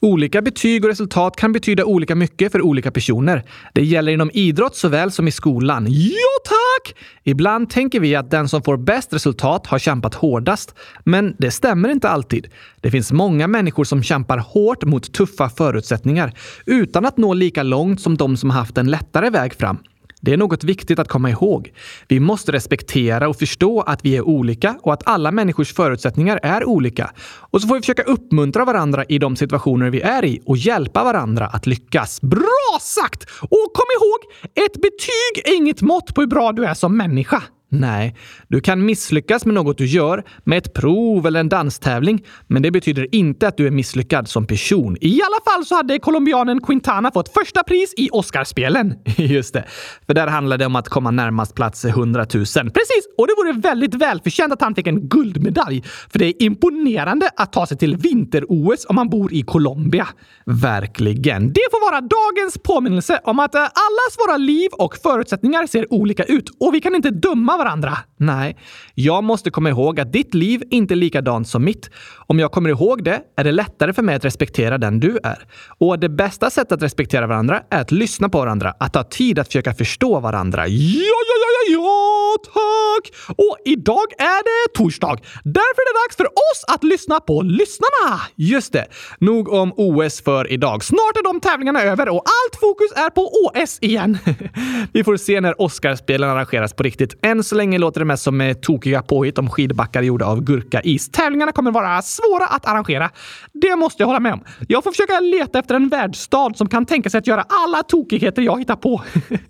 Olika 0.00 0.42
betyg 0.42 0.84
och 0.84 0.90
resultat 0.90 1.36
kan 1.36 1.52
betyda 1.52 1.84
olika 1.84 2.14
mycket 2.14 2.52
för 2.52 2.62
olika 2.62 2.90
personer. 2.90 3.42
Det 3.74 3.84
gäller 3.84 4.12
inom 4.12 4.30
idrott 4.34 4.76
såväl 4.76 5.10
som 5.10 5.28
i 5.28 5.32
skolan. 5.32 5.86
Ja, 5.90 6.36
tack! 6.44 6.96
Ibland 7.24 7.70
tänker 7.70 8.00
vi 8.00 8.14
att 8.16 8.30
den 8.30 8.48
som 8.48 8.62
får 8.62 8.76
bäst 8.76 9.12
resultat 9.12 9.66
har 9.66 9.78
kämpat 9.78 10.14
hårdast. 10.14 10.74
Men 11.04 11.34
det 11.38 11.50
stämmer 11.50 11.88
inte 11.88 12.08
alltid. 12.08 12.48
Det 12.80 12.90
finns 12.90 13.12
många 13.12 13.46
människor 13.46 13.84
som 13.84 14.02
kämpar 14.02 14.38
hårt 14.38 14.84
mot 14.84 15.12
tuffa 15.12 15.48
förutsättningar 15.48 16.32
utan 16.66 17.04
att 17.04 17.16
nå 17.16 17.34
lika 17.34 17.62
långt 17.62 18.00
som 18.00 18.16
de 18.16 18.36
som 18.36 18.50
haft 18.50 18.78
en 18.78 18.90
lättare 18.90 19.30
väg 19.30 19.54
fram. 19.54 19.78
Det 20.20 20.32
är 20.32 20.36
något 20.36 20.64
viktigt 20.64 20.98
att 20.98 21.08
komma 21.08 21.30
ihåg. 21.30 21.72
Vi 22.08 22.20
måste 22.20 22.52
respektera 22.52 23.28
och 23.28 23.36
förstå 23.36 23.80
att 23.80 24.04
vi 24.04 24.16
är 24.16 24.22
olika 24.22 24.78
och 24.82 24.92
att 24.92 25.06
alla 25.06 25.30
människors 25.30 25.74
förutsättningar 25.74 26.40
är 26.42 26.64
olika. 26.64 27.10
Och 27.50 27.62
så 27.62 27.68
får 27.68 27.74
vi 27.74 27.80
försöka 27.80 28.02
uppmuntra 28.02 28.64
varandra 28.64 29.04
i 29.04 29.18
de 29.18 29.36
situationer 29.36 29.90
vi 29.90 30.00
är 30.00 30.24
i 30.24 30.40
och 30.44 30.56
hjälpa 30.56 31.04
varandra 31.04 31.46
att 31.46 31.66
lyckas. 31.66 32.20
Bra 32.20 32.78
sagt! 32.80 33.22
Och 33.42 33.72
kom 33.74 33.86
ihåg, 34.00 34.52
ett 34.66 34.74
betyg 34.74 35.52
är 35.52 35.56
inget 35.56 35.82
mått 35.82 36.14
på 36.14 36.20
hur 36.20 36.28
bra 36.28 36.52
du 36.52 36.64
är 36.64 36.74
som 36.74 36.96
människa. 36.96 37.42
Nej, 37.68 38.16
du 38.48 38.60
kan 38.60 38.84
misslyckas 38.84 39.46
med 39.46 39.54
något 39.54 39.78
du 39.78 39.86
gör, 39.86 40.24
med 40.44 40.58
ett 40.58 40.74
prov 40.74 41.26
eller 41.26 41.40
en 41.40 41.48
danstävling, 41.48 42.24
men 42.46 42.62
det 42.62 42.70
betyder 42.70 43.14
inte 43.14 43.48
att 43.48 43.56
du 43.56 43.66
är 43.66 43.70
misslyckad 43.70 44.28
som 44.28 44.46
person. 44.46 44.96
I 45.00 45.20
alla 45.22 45.54
fall 45.54 45.66
så 45.66 45.74
hade 45.74 45.98
colombianen 45.98 46.60
Quintana 46.60 47.10
fått 47.12 47.28
första 47.28 47.62
pris 47.62 47.94
i 47.96 48.08
Oscarspelen. 48.12 48.94
Just 49.16 49.54
det, 49.54 49.64
för 50.06 50.14
där 50.14 50.26
handlade 50.26 50.62
det 50.62 50.66
om 50.66 50.76
att 50.76 50.88
komma 50.88 51.10
närmast 51.10 51.54
plats 51.54 51.84
100 51.84 52.26
000. 52.34 52.44
Precis, 52.46 53.04
och 53.18 53.26
det 53.26 53.34
vore 53.36 53.52
väldigt 53.52 53.94
välförtjänt 53.94 54.52
att 54.52 54.62
han 54.62 54.74
fick 54.74 54.86
en 54.86 55.08
guldmedalj, 55.08 55.82
för 56.10 56.18
det 56.18 56.26
är 56.26 56.42
imponerande 56.42 57.30
att 57.36 57.52
ta 57.52 57.66
sig 57.66 57.78
till 57.78 57.96
vinter-OS 57.96 58.86
om 58.88 58.96
man 58.96 59.08
bor 59.08 59.32
i 59.32 59.42
Colombia. 59.42 60.08
Verkligen. 60.44 61.52
Det 61.52 61.60
får 61.70 61.90
vara 61.90 62.00
dagens 62.00 62.58
påminnelse 62.62 63.20
om 63.24 63.38
att 63.38 63.54
eh, 63.54 63.60
allas 63.60 64.16
våra 64.26 64.36
liv 64.36 64.70
och 64.72 64.96
förutsättningar 64.96 65.66
ser 65.66 65.92
olika 65.92 66.24
ut 66.24 66.50
och 66.60 66.74
vi 66.74 66.80
kan 66.80 66.94
inte 66.94 67.10
döma 67.10 67.55
varandra. 67.58 67.98
Nej, 68.16 68.56
jag 68.94 69.24
måste 69.24 69.50
komma 69.50 69.68
ihåg 69.68 70.00
att 70.00 70.12
ditt 70.12 70.34
liv 70.34 70.62
inte 70.70 70.94
är 70.94 70.96
likadant 70.96 71.48
som 71.48 71.64
mitt. 71.64 71.90
Om 72.26 72.38
jag 72.38 72.52
kommer 72.52 72.70
ihåg 72.70 73.04
det 73.04 73.20
är 73.36 73.44
det 73.44 73.52
lättare 73.52 73.92
för 73.92 74.02
mig 74.02 74.14
att 74.14 74.24
respektera 74.24 74.78
den 74.78 75.00
du 75.00 75.18
är. 75.22 75.46
Och 75.78 75.98
det 75.98 76.08
bästa 76.08 76.50
sättet 76.50 76.72
att 76.72 76.82
respektera 76.82 77.26
varandra 77.26 77.62
är 77.70 77.80
att 77.80 77.92
lyssna 77.92 78.28
på 78.28 78.38
varandra, 78.38 78.74
att 78.80 78.92
ta 78.92 79.02
tid 79.02 79.38
att 79.38 79.46
försöka 79.46 79.74
förstå 79.74 80.20
varandra. 80.20 80.68
Ja, 80.68 81.00
ja, 81.30 81.36
ja, 81.42 81.48
ja, 81.56 81.74
ja, 81.74 82.36
tack! 82.44 83.34
Och 83.38 83.56
idag 83.64 84.06
är 84.18 84.42
det 84.44 84.74
torsdag. 84.74 85.16
Därför 85.44 85.82
är 85.82 85.94
det 85.94 86.06
dags 86.06 86.16
för 86.16 86.26
oss 86.26 86.64
att 86.74 86.84
lyssna 86.84 87.20
på 87.20 87.42
lyssnarna. 87.42 88.20
Just 88.36 88.72
det. 88.72 88.86
Nog 89.18 89.48
om 89.48 89.72
OS 89.76 90.20
för 90.20 90.52
idag. 90.52 90.84
Snart 90.84 91.16
är 91.16 91.24
de 91.24 91.40
tävlingarna 91.40 91.82
över 91.82 92.08
och 92.08 92.22
allt 92.24 92.60
fokus 92.60 92.92
är 92.96 93.10
på 93.10 93.30
OS 93.44 93.78
igen. 93.80 94.18
Vi 94.92 95.04
får 95.04 95.16
se 95.16 95.40
när 95.40 95.60
Oscarsspelen 95.60 96.30
arrangeras 96.30 96.72
på 96.72 96.82
riktigt. 96.82 97.18
Än 97.22 97.44
så 97.48 97.54
länge 97.54 97.78
låter 97.78 98.00
det 98.00 98.04
mest 98.04 98.22
som 98.22 98.40
eh, 98.40 98.52
tokiga 98.54 99.02
påhitt 99.02 99.38
om 99.38 99.50
skidbackar 99.50 100.02
gjorda 100.02 100.26
av 100.26 100.40
gurkais. 100.40 101.08
Tävlingarna 101.08 101.52
kommer 101.52 101.70
vara 101.70 102.02
svåra 102.02 102.46
att 102.46 102.66
arrangera. 102.66 103.10
Det 103.52 103.76
måste 103.76 104.02
jag 104.02 104.06
hålla 104.06 104.20
med 104.20 104.32
om. 104.32 104.44
Jag 104.68 104.84
får 104.84 104.90
försöka 104.90 105.20
leta 105.20 105.58
efter 105.58 105.74
en 105.74 105.88
världsstad 105.88 106.52
som 106.56 106.68
kan 106.68 106.86
tänka 106.86 107.10
sig 107.10 107.18
att 107.18 107.26
göra 107.26 107.44
alla 107.48 107.82
tokigheter 107.82 108.42
jag 108.42 108.58
hittar 108.58 108.76
på. 108.76 109.02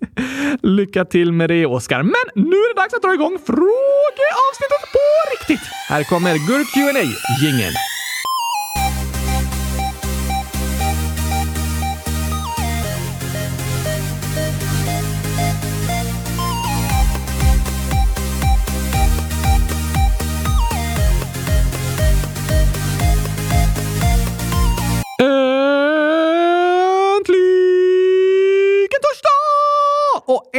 Lycka 0.61 1.05
till 1.05 1.31
med 1.31 1.49
det, 1.49 1.65
Oskar. 1.65 2.03
Men 2.03 2.45
nu 2.49 2.57
är 2.57 2.75
det 2.75 2.81
dags 2.81 2.93
att 2.93 3.01
dra 3.01 3.13
igång 3.13 3.37
frågeavsnittet 3.45 4.83
på 4.93 5.03
riktigt. 5.31 5.67
Här 5.89 6.03
kommer 6.03 6.33
Gurk 6.47 6.73
Q&A 6.73 7.03
jingeln 7.41 7.73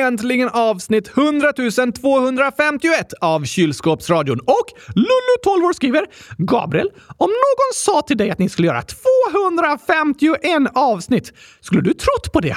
äntligen 0.09 0.49
avsnitt 0.49 1.09
100 1.17 1.53
251 2.01 3.13
av 3.21 3.45
Kylskåpsradion. 3.45 4.41
Och 4.41 4.67
Lulu 4.95 5.37
12 5.45 5.65
år, 5.65 5.73
skriver 5.73 6.07
Gabriel, 6.39 6.91
om 7.17 7.31
någon 7.31 7.73
sa 7.75 8.03
till 8.03 8.17
dig 8.17 8.31
att 8.31 8.39
ni 8.39 8.49
skulle 8.49 8.69
göra 8.69 8.83
251 8.83 10.73
avsnitt, 10.75 11.33
skulle 11.61 11.83
du 11.83 11.93
trott 11.93 12.33
på 12.33 12.41
det? 12.41 12.57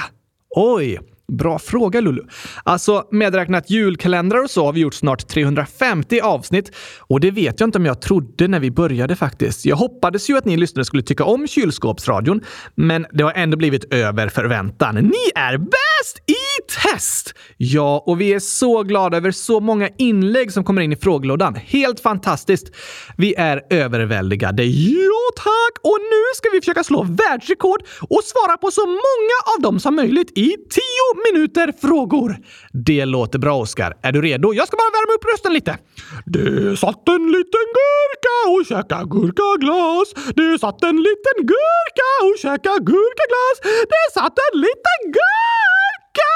Oj, 0.56 1.00
Bra 1.28 1.58
fråga 1.58 2.00
Lulu. 2.00 2.22
Alltså 2.64 3.04
medräknat 3.10 3.70
julkalendrar 3.70 4.42
och 4.42 4.50
så 4.50 4.64
har 4.64 4.72
vi 4.72 4.80
gjort 4.80 4.94
snart 4.94 5.28
350 5.28 6.20
avsnitt 6.20 6.72
och 6.98 7.20
det 7.20 7.30
vet 7.30 7.60
jag 7.60 7.66
inte 7.66 7.78
om 7.78 7.86
jag 7.86 8.02
trodde 8.02 8.48
när 8.48 8.60
vi 8.60 8.70
började 8.70 9.16
faktiskt. 9.16 9.64
Jag 9.64 9.76
hoppades 9.76 10.30
ju 10.30 10.36
att 10.36 10.44
ni 10.44 10.56
lyssnare 10.56 10.84
skulle 10.84 11.02
tycka 11.02 11.24
om 11.24 11.46
kylskåpsradion, 11.46 12.40
men 12.74 13.06
det 13.12 13.24
har 13.24 13.32
ändå 13.32 13.56
blivit 13.56 13.94
över 13.94 14.28
förväntan. 14.28 14.94
Ni 14.94 15.30
är 15.34 15.58
bäst 15.58 16.18
i 16.26 16.62
test! 16.82 17.34
Ja, 17.56 18.04
och 18.06 18.20
vi 18.20 18.32
är 18.32 18.38
så 18.38 18.82
glada 18.82 19.16
över 19.16 19.30
så 19.30 19.60
många 19.60 19.88
inlägg 19.98 20.52
som 20.52 20.64
kommer 20.64 20.82
in 20.82 20.92
i 20.92 20.96
frågelådan. 20.96 21.54
Helt 21.54 22.00
fantastiskt. 22.00 22.72
Vi 23.16 23.34
är 23.34 23.62
överväldigade. 23.70 24.64
Ja, 24.64 25.30
tack! 25.36 25.78
Och 25.82 25.98
nu 26.00 26.22
ska 26.34 26.48
vi 26.52 26.60
försöka 26.60 26.84
slå 26.84 27.02
världsrekord 27.02 27.82
och 28.00 28.22
svara 28.24 28.56
på 28.56 28.70
så 28.70 28.86
många 28.86 29.56
av 29.56 29.62
dem 29.62 29.80
som 29.80 29.96
möjligt 29.96 30.38
i 30.38 30.48
tio! 30.70 31.11
Minuter 31.32 31.72
frågor. 31.80 32.36
Det 32.72 33.04
låter 33.04 33.38
bra, 33.38 33.54
Oskar. 33.60 33.96
Är 34.02 34.12
du 34.12 34.20
redo? 34.22 34.54
Jag 34.54 34.66
ska 34.66 34.76
bara 34.76 34.92
värma 34.98 35.12
upp 35.16 35.24
rösten 35.32 35.52
lite. 35.52 35.78
Det 36.26 36.76
satt 36.78 37.08
en 37.08 37.26
liten 37.36 37.66
gurka 37.78 38.34
och 38.52 38.66
käka 38.70 38.98
gurkaglas. 39.04 40.08
Det 40.36 40.58
satt 40.60 40.82
en 40.84 40.96
liten 40.96 41.36
gurka 41.52 42.10
och 42.26 42.38
käka 42.42 42.72
gurkaglas. 42.90 43.56
Det 43.92 44.06
satt 44.14 44.38
en 44.46 44.60
liten 44.60 45.00
gurka 45.18 46.32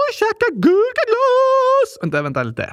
och 0.00 0.14
käka 0.20 0.46
gurkaglas. 0.66 1.88
Vänta, 2.02 2.22
vänta 2.22 2.42
lite. 2.42 2.72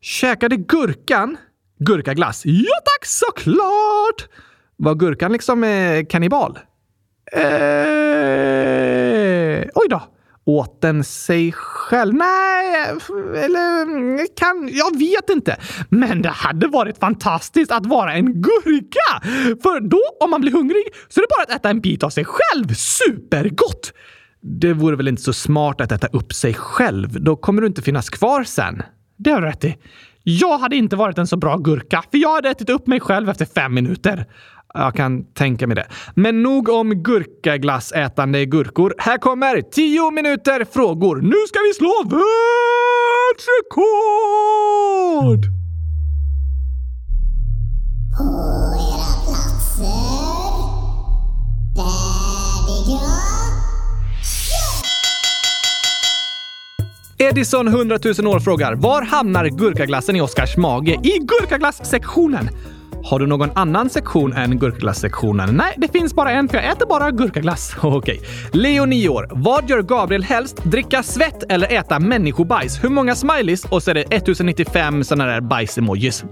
Käkade 0.00 0.56
gurkan 0.56 1.36
gurkaglass? 1.78 2.42
Ja 2.44 2.76
tack, 2.84 3.06
såklart! 3.06 4.28
Var 4.76 4.94
gurkan 4.94 5.32
liksom 5.32 5.64
eh, 5.64 6.04
kannibal? 6.06 6.58
Eh, 7.32 7.40
oj 9.74 9.88
då. 9.90 10.02
Åt 10.46 10.80
den 10.80 11.04
sig 11.04 11.52
själv? 11.52 12.14
Nej, 12.14 12.74
eller 13.36 14.36
kan... 14.36 14.70
Jag 14.72 14.98
vet 14.98 15.30
inte. 15.30 15.56
Men 15.88 16.22
det 16.22 16.28
hade 16.28 16.66
varit 16.68 16.98
fantastiskt 16.98 17.72
att 17.72 17.86
vara 17.86 18.12
en 18.12 18.42
gurka! 18.42 19.20
För 19.62 19.80
då, 19.80 20.00
om 20.20 20.30
man 20.30 20.40
blir 20.40 20.52
hungrig, 20.52 20.84
så 21.08 21.20
är 21.20 21.22
det 21.22 21.28
bara 21.36 21.54
att 21.54 21.60
äta 21.60 21.70
en 21.70 21.80
bit 21.80 22.02
av 22.02 22.10
sig 22.10 22.24
själv. 22.24 22.74
Supergott! 22.74 23.92
Det 24.40 24.72
vore 24.72 24.96
väl 24.96 25.08
inte 25.08 25.22
så 25.22 25.32
smart 25.32 25.80
att 25.80 25.92
äta 25.92 26.06
upp 26.06 26.32
sig 26.32 26.54
själv? 26.54 27.22
Då 27.22 27.36
kommer 27.36 27.60
du 27.62 27.66
inte 27.66 27.82
finnas 27.82 28.10
kvar 28.10 28.44
sen. 28.44 28.82
Det 29.16 29.30
har 29.30 29.40
du 29.40 29.46
rätt 29.46 29.64
i. 29.64 29.76
Jag 30.22 30.58
hade 30.58 30.76
inte 30.76 30.96
varit 30.96 31.18
en 31.18 31.26
så 31.26 31.36
bra 31.36 31.56
gurka, 31.56 32.02
för 32.10 32.18
jag 32.18 32.34
hade 32.34 32.50
ätit 32.50 32.70
upp 32.70 32.86
mig 32.86 33.00
själv 33.00 33.28
efter 33.28 33.44
fem 33.44 33.74
minuter. 33.74 34.26
Jag 34.78 34.94
kan 34.94 35.24
tänka 35.24 35.66
mig 35.66 35.76
det. 35.76 35.86
Men 36.14 36.42
nog 36.42 36.68
om 36.68 37.02
gurkaglassätande 37.02 38.46
gurkor. 38.46 38.94
Här 38.98 39.18
kommer 39.18 39.60
10 39.60 40.10
minuter 40.10 40.66
frågor. 40.72 41.16
Nu 41.16 41.36
ska 41.48 41.58
vi 41.60 41.74
slå 41.74 42.02
världsrekord! 42.04 42.24
På 48.18 48.24
era 48.90 49.14
platser. 49.24 50.04
Färdiga. 51.76 53.14
Edison 57.18 57.68
100 57.68 57.98
000 58.18 58.26
år 58.26 58.40
frågar 58.40 58.74
var 58.74 59.02
hamnar 59.02 59.46
gurkaglassen 59.46 60.16
i 60.16 60.20
Oscars 60.20 60.56
mage? 60.56 61.00
I 61.02 61.18
gurkaglass-sektionen. 61.18 62.48
Har 63.04 63.18
du 63.18 63.26
någon 63.26 63.50
annan 63.54 63.90
sektion 63.90 64.32
än 64.32 64.58
gurkaglassektionen? 64.58 65.56
Nej, 65.56 65.74
det 65.76 65.92
finns 65.92 66.14
bara 66.14 66.30
en 66.30 66.48
för 66.48 66.56
jag 66.56 66.66
äter 66.72 66.86
bara 66.86 67.10
gurkaglass. 67.10 67.76
Okej. 67.82 68.20
Leo 68.52 68.84
9 68.84 69.08
år. 69.08 69.28
Vad 69.30 69.70
gör 69.70 69.82
Gabriel 69.82 70.22
helst? 70.24 70.64
Dricka 70.64 71.02
svett 71.02 71.42
eller 71.48 71.72
äta 71.72 72.00
människobajs? 72.00 72.84
Hur 72.84 72.88
många 72.88 73.14
smileys? 73.14 73.64
Och 73.64 73.82
så 73.82 73.90
är 73.90 73.94
det 73.94 74.00
1095 74.02 75.04
sådana 75.04 75.26
där 75.30 75.40
bajs-emojis. 75.40 76.24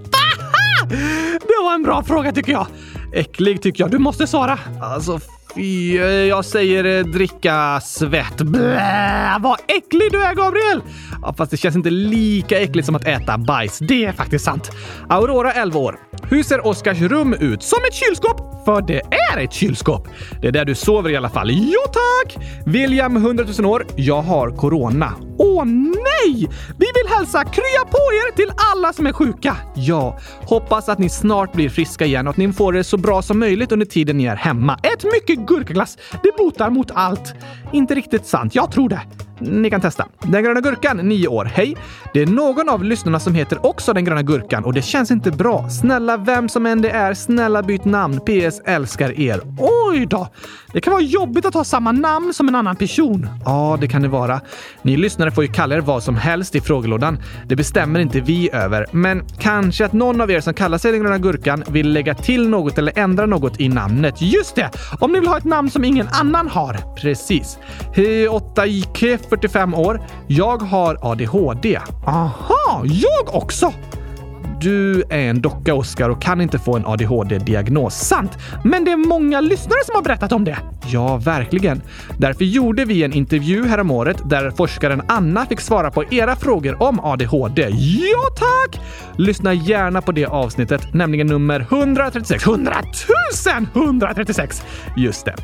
Det 1.41 1.63
var 1.63 1.75
en 1.75 1.83
bra 1.83 2.03
fråga 2.03 2.31
tycker 2.31 2.51
jag. 2.51 2.67
Äcklig 3.13 3.61
tycker 3.61 3.83
jag. 3.83 3.91
Du 3.91 3.97
måste 3.97 4.27
svara. 4.27 4.59
Alltså. 4.81 5.19
Eh, 5.55 5.63
jag 6.05 6.45
säger 6.45 6.97
eh, 6.97 7.05
dricka 7.05 7.81
svett. 7.81 8.41
Blä, 8.41 9.37
vad 9.39 9.59
äcklig 9.67 10.11
du 10.11 10.23
är, 10.23 10.35
Gabriel! 10.35 10.81
Ja, 11.21 11.33
fast 11.37 11.51
det 11.51 11.57
känns 11.57 11.75
inte 11.75 11.89
lika 11.89 12.59
äckligt 12.59 12.85
som 12.85 12.95
att 12.95 13.07
äta 13.07 13.37
bajs. 13.37 13.79
Det 13.79 14.05
är 14.05 14.11
faktiskt 14.11 14.45
sant. 14.45 14.71
Aurora, 15.09 15.51
11 15.51 15.79
år. 15.79 15.99
Hur 16.29 16.43
ser 16.43 16.67
Oskars 16.67 17.01
rum 17.01 17.33
ut? 17.33 17.63
Som 17.63 17.79
ett 17.89 17.95
kylskåp! 17.95 18.52
För 18.65 18.81
det 18.81 19.01
är 19.33 19.43
ett 19.43 19.53
kylskåp. 19.53 20.07
Det 20.41 20.47
är 20.47 20.51
där 20.51 20.65
du 20.65 20.75
sover 20.75 21.09
i 21.09 21.15
alla 21.15 21.29
fall. 21.29 21.51
Jo 21.51 21.79
tack! 21.93 22.45
William, 22.65 23.17
100 23.17 23.45
000 23.59 23.65
år. 23.65 23.85
Jag 23.95 24.21
har 24.21 24.49
corona. 24.49 25.13
Åh 25.37 25.65
nej! 25.65 26.47
Vi 26.77 26.85
vill 26.95 27.17
hälsa 27.17 27.43
krya 27.43 27.85
på 27.89 27.97
er 27.97 28.35
till 28.35 28.51
alla 28.73 28.93
som 28.93 29.07
är 29.07 29.13
sjuka. 29.13 29.57
Ja, 29.75 30.19
hoppas 30.41 30.89
att 30.89 30.99
ni 30.99 31.09
snart 31.09 31.53
blir 31.53 31.69
friska 31.69 32.05
igen 32.05 32.27
och 32.27 32.31
att 32.31 32.37
ni 32.37 32.53
får 32.53 32.73
det 32.73 32.83
så 32.83 32.97
bra 32.97 33.21
som 33.21 33.39
möjligt 33.39 33.71
under 33.71 33.85
tiden 33.85 34.17
ni 34.17 34.25
är 34.25 34.35
hemma. 34.35 34.79
Ät 34.83 35.03
mycket 35.03 35.47
gurkaglass. 35.47 35.97
Det 36.23 36.31
botar 36.37 36.69
mot 36.69 36.91
allt. 36.93 37.33
Inte 37.73 37.95
riktigt 37.95 38.25
sant. 38.25 38.55
Jag 38.55 38.71
tror 38.71 38.89
det. 38.89 39.01
Ni 39.39 39.69
kan 39.69 39.81
testa. 39.81 40.07
Den 40.21 40.43
gröna 40.43 40.61
gurkan, 40.61 40.97
9 40.97 41.27
år. 41.27 41.45
Hej! 41.45 41.75
Det 42.13 42.21
är 42.21 42.25
någon 42.25 42.69
av 42.69 42.83
lyssnarna 42.83 43.19
som 43.19 43.35
heter 43.35 43.65
också 43.65 43.93
Den 43.93 44.05
gröna 44.05 44.21
gurkan 44.21 44.65
och 44.65 44.73
det 44.73 44.81
känns 44.81 45.11
inte 45.11 45.31
bra. 45.31 45.69
Snälla, 45.69 46.17
vem 46.17 46.49
som 46.49 46.65
än 46.65 46.81
det 46.81 46.89
är, 46.89 47.13
snälla 47.13 47.63
byt 47.63 47.85
namn. 47.85 48.19
PS 48.19 48.61
älskar 48.65 49.19
er. 49.19 49.41
Oj 49.59 50.05
då! 50.05 50.27
Det 50.73 50.81
kan 50.81 50.93
vara 50.93 51.03
jobbigt 51.03 51.45
att 51.45 51.53
ha 51.53 51.63
samma 51.63 51.91
namn 51.91 52.33
som 52.33 52.47
en 52.47 52.55
annan 52.55 52.75
person. 52.75 53.27
Ja, 53.45 53.77
det 53.81 53.87
kan 53.87 54.01
det 54.01 54.07
vara. 54.07 54.41
Ni 54.81 54.97
lyssnare 54.97 55.31
får 55.31 55.43
ju 55.43 55.51
kalla 55.51 55.75
er 55.75 55.79
vad 55.79 56.03
som 56.03 56.15
helst 56.15 56.55
i 56.55 56.61
frågelådan. 56.61 57.17
Det 57.47 57.55
bestämmer 57.55 57.99
inte 57.99 58.21
vi 58.21 58.49
över. 58.53 58.85
Men 58.91 59.25
kanske 59.39 59.85
att 59.85 59.93
någon 59.93 60.21
av 60.21 60.31
er 60.31 60.39
som 60.39 60.53
kallar 60.53 60.77
sig 60.77 60.91
Den 60.91 61.01
gröna 61.01 61.17
gurkan 61.17 61.63
vill 61.67 61.93
lägga 61.93 62.15
till 62.15 62.49
något 62.49 62.77
eller 62.77 62.99
ändra 62.99 63.25
något 63.25 63.59
i 63.59 63.69
namnet. 63.69 64.21
Just 64.21 64.55
det! 64.55 64.69
Om 64.99 65.11
ni 65.11 65.19
vill 65.19 65.29
ha 65.29 65.37
ett 65.37 65.43
namn 65.43 65.69
som 65.69 65.83
ingen 65.83 66.07
annan 66.07 66.47
har. 66.47 66.95
Precis. 66.95 67.57
8IK, 67.93 69.19
45 69.29 69.73
år. 69.73 70.01
Jag 70.27 70.61
har 70.61 70.97
ADHD. 71.01 71.79
Aha, 72.05 72.83
jag 72.83 73.35
också! 73.35 73.73
Du 74.63 75.03
är 75.09 75.29
en 75.29 75.41
docka, 75.41 75.73
Oskar, 75.73 76.09
och 76.09 76.21
kan 76.21 76.41
inte 76.41 76.59
få 76.59 76.75
en 76.75 76.85
ADHD-diagnos. 76.85 77.95
Sant! 77.95 78.37
Men 78.63 78.85
det 78.85 78.91
är 78.91 78.97
många 78.97 79.41
lyssnare 79.41 79.79
som 79.85 79.95
har 79.95 80.01
berättat 80.01 80.31
om 80.31 80.43
det. 80.43 80.57
Ja, 80.85 81.17
verkligen. 81.17 81.81
Därför 82.17 82.45
gjorde 82.45 82.85
vi 82.85 83.03
en 83.03 83.13
intervju 83.13 83.67
häromåret 83.67 84.29
där 84.29 84.51
forskaren 84.51 85.01
Anna 85.07 85.45
fick 85.45 85.61
svara 85.61 85.91
på 85.91 86.03
era 86.13 86.35
frågor 86.35 86.83
om 86.83 86.99
ADHD. 86.99 87.61
Ja, 87.71 88.23
tack! 88.37 88.81
Lyssna 89.17 89.53
gärna 89.53 90.01
på 90.01 90.11
det 90.11 90.25
avsnittet, 90.25 90.93
nämligen 90.93 91.27
nummer 91.27 91.59
136. 91.59 92.47
100 92.47 92.75
000 93.75 93.83
136! 93.85 94.63
Just 94.97 95.25
det. 95.25 95.35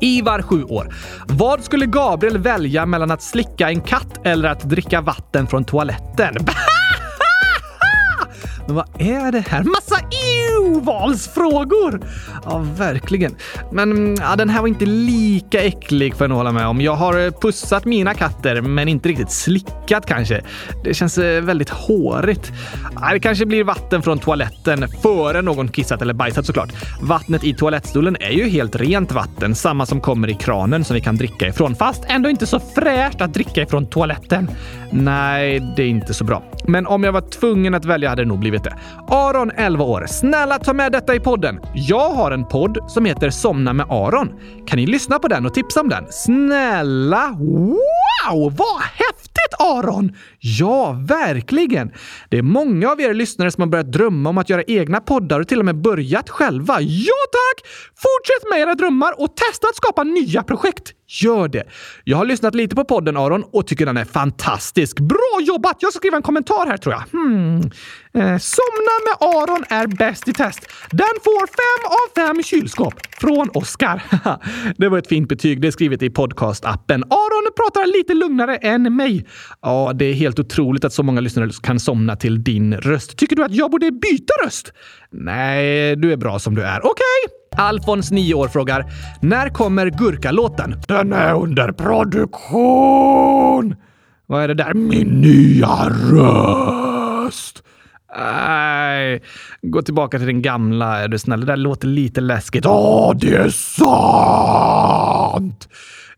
Ivar, 0.00 0.42
7 0.42 0.64
år. 0.64 0.94
Vad 1.26 1.64
skulle 1.64 1.86
Gabriel 1.86 2.38
välja 2.38 2.86
mellan 2.86 3.10
att 3.10 3.22
slicka 3.22 3.70
en 3.70 3.80
katt 3.80 4.20
eller 4.24 4.48
att 4.48 4.60
dricka 4.60 5.00
vatten 5.00 5.46
från 5.46 5.64
toaletten? 5.64 6.34
Men 8.66 8.76
vad 8.76 8.86
är 8.98 9.32
det 9.32 9.48
här? 9.48 9.64
Massa 9.64 9.96
EU-valsfrågor! 10.10 12.00
Ja, 12.44 12.66
verkligen. 12.76 13.36
Men 13.72 13.92
mm, 13.92 14.14
ja, 14.20 14.36
den 14.36 14.48
här 14.48 14.60
var 14.60 14.68
inte 14.68 14.86
lika 14.86 15.62
äcklig 15.62 16.14
för 16.14 16.28
nog 16.28 16.38
hålla 16.38 16.52
med 16.52 16.66
om. 16.66 16.80
Jag 16.80 16.94
har 16.94 17.24
eh, 17.24 17.30
pussat 17.30 17.84
mina 17.84 18.14
katter, 18.14 18.60
men 18.60 18.88
inte 18.88 19.08
riktigt 19.08 19.30
slickat 19.30 20.06
kanske. 20.06 20.40
Det 20.84 20.94
känns 20.94 21.18
eh, 21.18 21.42
väldigt 21.42 21.70
hårigt. 21.70 22.52
Ja, 23.00 23.12
det 23.12 23.20
kanske 23.20 23.46
blir 23.46 23.64
vatten 23.64 24.02
från 24.02 24.18
toaletten 24.18 24.88
före 25.02 25.42
någon 25.42 25.68
kissat 25.68 26.02
eller 26.02 26.14
bajsat 26.14 26.46
såklart. 26.46 26.70
Vattnet 27.00 27.44
i 27.44 27.54
toalettstolen 27.54 28.16
är 28.20 28.30
ju 28.30 28.48
helt 28.48 28.76
rent 28.76 29.12
vatten, 29.12 29.54
samma 29.54 29.86
som 29.86 30.00
kommer 30.00 30.30
i 30.30 30.34
kranen 30.34 30.84
som 30.84 30.94
vi 30.94 31.00
kan 31.00 31.16
dricka 31.16 31.48
ifrån. 31.48 31.74
Fast 31.74 32.04
ändå 32.08 32.30
inte 32.30 32.46
så 32.46 32.60
fräscht 32.60 33.20
att 33.20 33.34
dricka 33.34 33.62
ifrån 33.62 33.86
toaletten. 33.86 34.50
Nej, 34.90 35.60
det 35.76 35.82
är 35.82 35.88
inte 35.88 36.14
så 36.14 36.24
bra. 36.24 36.42
Men 36.66 36.86
om 36.86 37.04
jag 37.04 37.12
var 37.12 37.20
tvungen 37.20 37.74
att 37.74 37.84
välja 37.84 38.08
hade 38.08 38.22
det 38.22 38.28
nog 38.28 38.38
blivit 38.38 38.64
det. 38.64 38.76
Aron, 39.08 39.50
11 39.56 39.84
år. 39.84 40.06
Snälla 40.08 40.58
ta 40.58 40.72
med 40.72 40.92
detta 40.92 41.14
i 41.14 41.20
podden. 41.20 41.60
Jag 41.74 42.10
har 42.10 42.30
en 42.30 42.46
podd 42.46 42.78
som 42.88 43.04
heter 43.04 43.30
Somna 43.30 43.72
med 43.72 43.86
Aron. 43.90 44.28
Kan 44.66 44.78
ni 44.78 44.86
lyssna 44.86 45.18
på 45.18 45.28
den 45.28 45.46
och 45.46 45.54
tipsa 45.54 45.80
om 45.80 45.88
den? 45.88 46.06
Snälla! 46.10 47.36
Wow, 47.38 48.56
vad 48.56 48.80
häftigt 48.80 49.54
Aron! 49.58 50.12
Ja, 50.38 50.96
verkligen. 51.08 51.92
Det 52.28 52.38
är 52.38 52.42
många 52.42 52.90
av 52.90 53.00
er 53.00 53.14
lyssnare 53.14 53.50
som 53.50 53.60
har 53.60 53.68
börjat 53.68 53.92
drömma 53.92 54.28
om 54.30 54.38
att 54.38 54.50
göra 54.50 54.62
egna 54.62 55.00
poddar 55.00 55.40
och 55.40 55.48
till 55.48 55.58
och 55.58 55.64
med 55.64 55.80
börjat 55.82 56.30
själva. 56.30 56.80
Ja 56.80 57.20
tack! 57.32 57.68
Fortsätt 57.94 58.50
med 58.50 58.60
era 58.60 58.74
drömmar 58.74 59.20
och 59.20 59.36
testa 59.36 59.68
att 59.68 59.76
skapa 59.76 60.04
nya 60.04 60.42
projekt. 60.42 60.92
Gör 61.12 61.48
det. 61.48 61.64
Jag 62.04 62.16
har 62.16 62.24
lyssnat 62.24 62.54
lite 62.54 62.76
på 62.76 62.84
podden 62.84 63.16
Aron 63.16 63.44
och 63.52 63.66
tycker 63.66 63.86
den 63.86 63.96
är 63.96 64.04
fantastisk. 64.04 65.00
Bra 65.00 65.40
jobbat! 65.42 65.76
Jag 65.80 65.92
ska 65.92 65.98
skriva 65.98 66.16
en 66.16 66.22
kommentar 66.22 66.66
här 66.66 66.76
tror 66.76 66.94
jag. 66.94 67.20
Hmm. 67.20 67.56
Eh, 68.14 68.38
somna 68.38 68.94
med 69.06 69.16
Aron 69.20 69.64
är 69.68 69.86
bäst 69.86 70.28
i 70.28 70.32
test. 70.32 70.60
Den 70.90 71.14
får 71.24 71.46
fem 71.46 71.86
av 71.86 72.26
fem 72.26 72.42
kylskåp. 72.42 72.94
Från 73.20 73.50
Oskar. 73.54 74.02
det 74.76 74.88
var 74.88 74.98
ett 74.98 75.08
fint 75.08 75.28
betyg. 75.28 75.60
Det 75.60 75.68
är 75.68 75.72
skrivet 75.72 76.02
i 76.02 76.10
podcastappen. 76.10 77.04
Aron 77.04 77.52
pratar 77.56 77.98
lite 77.98 78.14
lugnare 78.14 78.56
än 78.56 78.96
mig. 78.96 79.26
Ja, 79.62 79.92
det 79.94 80.04
är 80.04 80.14
helt 80.14 80.38
otroligt 80.38 80.84
att 80.84 80.92
så 80.92 81.02
många 81.02 81.20
lyssnare 81.20 81.50
kan 81.62 81.80
somna 81.80 82.16
till 82.16 82.44
din 82.44 82.74
röst. 82.74 83.16
Tycker 83.16 83.36
du 83.36 83.44
att 83.44 83.54
jag 83.54 83.70
borde 83.70 83.90
byta 83.90 84.32
röst? 84.44 84.72
Nej, 85.10 85.96
du 85.96 86.12
är 86.12 86.16
bra 86.16 86.38
som 86.38 86.54
du 86.54 86.62
är. 86.62 86.78
Okej! 86.78 86.90
Okay. 87.26 87.39
Alfons, 87.56 88.10
9 88.10 88.34
år, 88.34 88.48
frågar 88.48 88.84
När 89.20 89.48
kommer 89.48 89.90
Gurkalåten? 89.90 90.80
Den 90.88 91.12
är 91.12 91.34
under 91.34 91.72
produktion! 91.72 93.74
Vad 94.26 94.42
är 94.42 94.48
det 94.48 94.54
där? 94.54 94.74
Min 94.74 95.08
nya 95.08 95.88
röst! 95.88 97.62
Nej, 98.16 99.22
gå 99.62 99.82
tillbaka 99.82 100.18
till 100.18 100.26
den 100.26 100.42
gamla 100.42 100.98
är 101.00 101.08
du 101.08 101.18
snäll. 101.18 101.40
Det 101.40 101.46
där 101.46 101.56
låter 101.56 101.88
lite 101.88 102.20
läskigt. 102.20 102.64
Ja, 102.64 103.12
det 103.16 103.34
är 103.34 103.48
sant! 103.48 105.68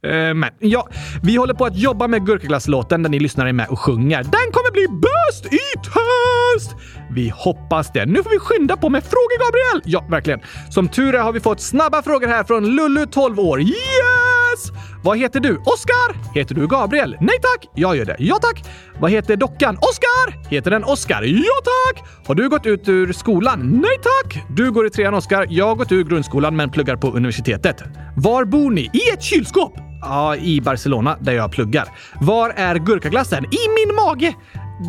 Eh, 0.03 0.35
men 0.35 0.51
ja, 0.59 0.89
vi 1.23 1.37
håller 1.37 1.55
på 1.55 1.65
att 1.65 1.77
jobba 1.77 2.09
med 2.09 2.27
Gurkaglasslåten 2.27 3.03
där 3.03 3.11
ni 3.11 3.19
lyssnare 3.19 3.49
är 3.49 3.53
med 3.53 3.69
och 3.69 3.79
sjunger. 3.79 4.23
Den 4.23 4.53
kommer 4.53 4.73
bli 4.73 4.87
bäst 4.89 5.47
i 5.47 5.59
test! 5.83 6.77
Vi 7.14 7.33
hoppas 7.35 7.92
det. 7.92 8.07
Nu 8.07 8.23
får 8.23 8.31
vi 8.31 8.38
skynda 8.38 8.76
på 8.76 8.88
med 8.88 9.02
frågor, 9.04 9.38
Gabriel! 9.45 9.83
Ja, 9.92 10.04
verkligen. 10.11 10.40
Som 10.71 10.88
tur 10.88 11.14
är 11.14 11.19
har 11.19 11.33
vi 11.33 11.40
fått 11.40 11.61
snabba 11.61 12.02
frågor 12.02 12.26
här 12.28 12.45
från 12.45 12.66
Lullu, 12.76 13.07
12 13.07 13.40
år. 13.40 13.61
Yes! 13.61 14.73
Vad 15.04 15.19
heter 15.19 15.40
du? 15.40 15.57
Oskar? 15.57 16.35
Heter 16.35 16.54
du 16.54 16.66
Gabriel? 16.66 17.16
Nej 17.21 17.38
tack! 17.42 17.69
Jag 17.75 17.97
gör 17.97 18.04
det. 18.04 18.16
Ja 18.19 18.37
tack! 18.42 18.64
Vad 19.00 19.11
heter 19.11 19.37
dockan? 19.37 19.76
Oskar! 19.76 20.50
Heter 20.50 20.71
den 20.71 20.85
Oskar? 20.85 21.23
Ja 21.23 21.54
tack! 21.64 22.04
Har 22.26 22.35
du 22.35 22.49
gått 22.49 22.66
ut 22.66 22.88
ur 22.88 23.12
skolan? 23.12 23.61
Nej 23.83 23.99
tack! 24.02 24.42
Du 24.57 24.71
går 24.71 24.87
i 24.87 24.90
trean 24.90 25.14
Oskar. 25.14 25.47
Jag 25.50 25.66
har 25.66 25.75
gått 25.75 25.92
ur 25.92 26.04
grundskolan 26.04 26.57
men 26.57 26.71
pluggar 26.71 26.97
på 26.97 27.11
universitetet. 27.11 27.83
Var 28.16 28.45
bor 28.45 28.71
ni? 28.71 28.81
I 28.83 29.14
ett 29.14 29.23
kylskåp! 29.23 29.73
Ja, 30.02 30.37
i 30.37 30.61
Barcelona 30.61 31.16
där 31.21 31.33
jag 31.33 31.52
pluggar. 31.52 31.88
Var 32.21 32.50
är 32.50 32.75
gurkaglassen? 32.75 33.45
I 33.45 33.69
min 33.76 33.95
mage! 33.95 34.35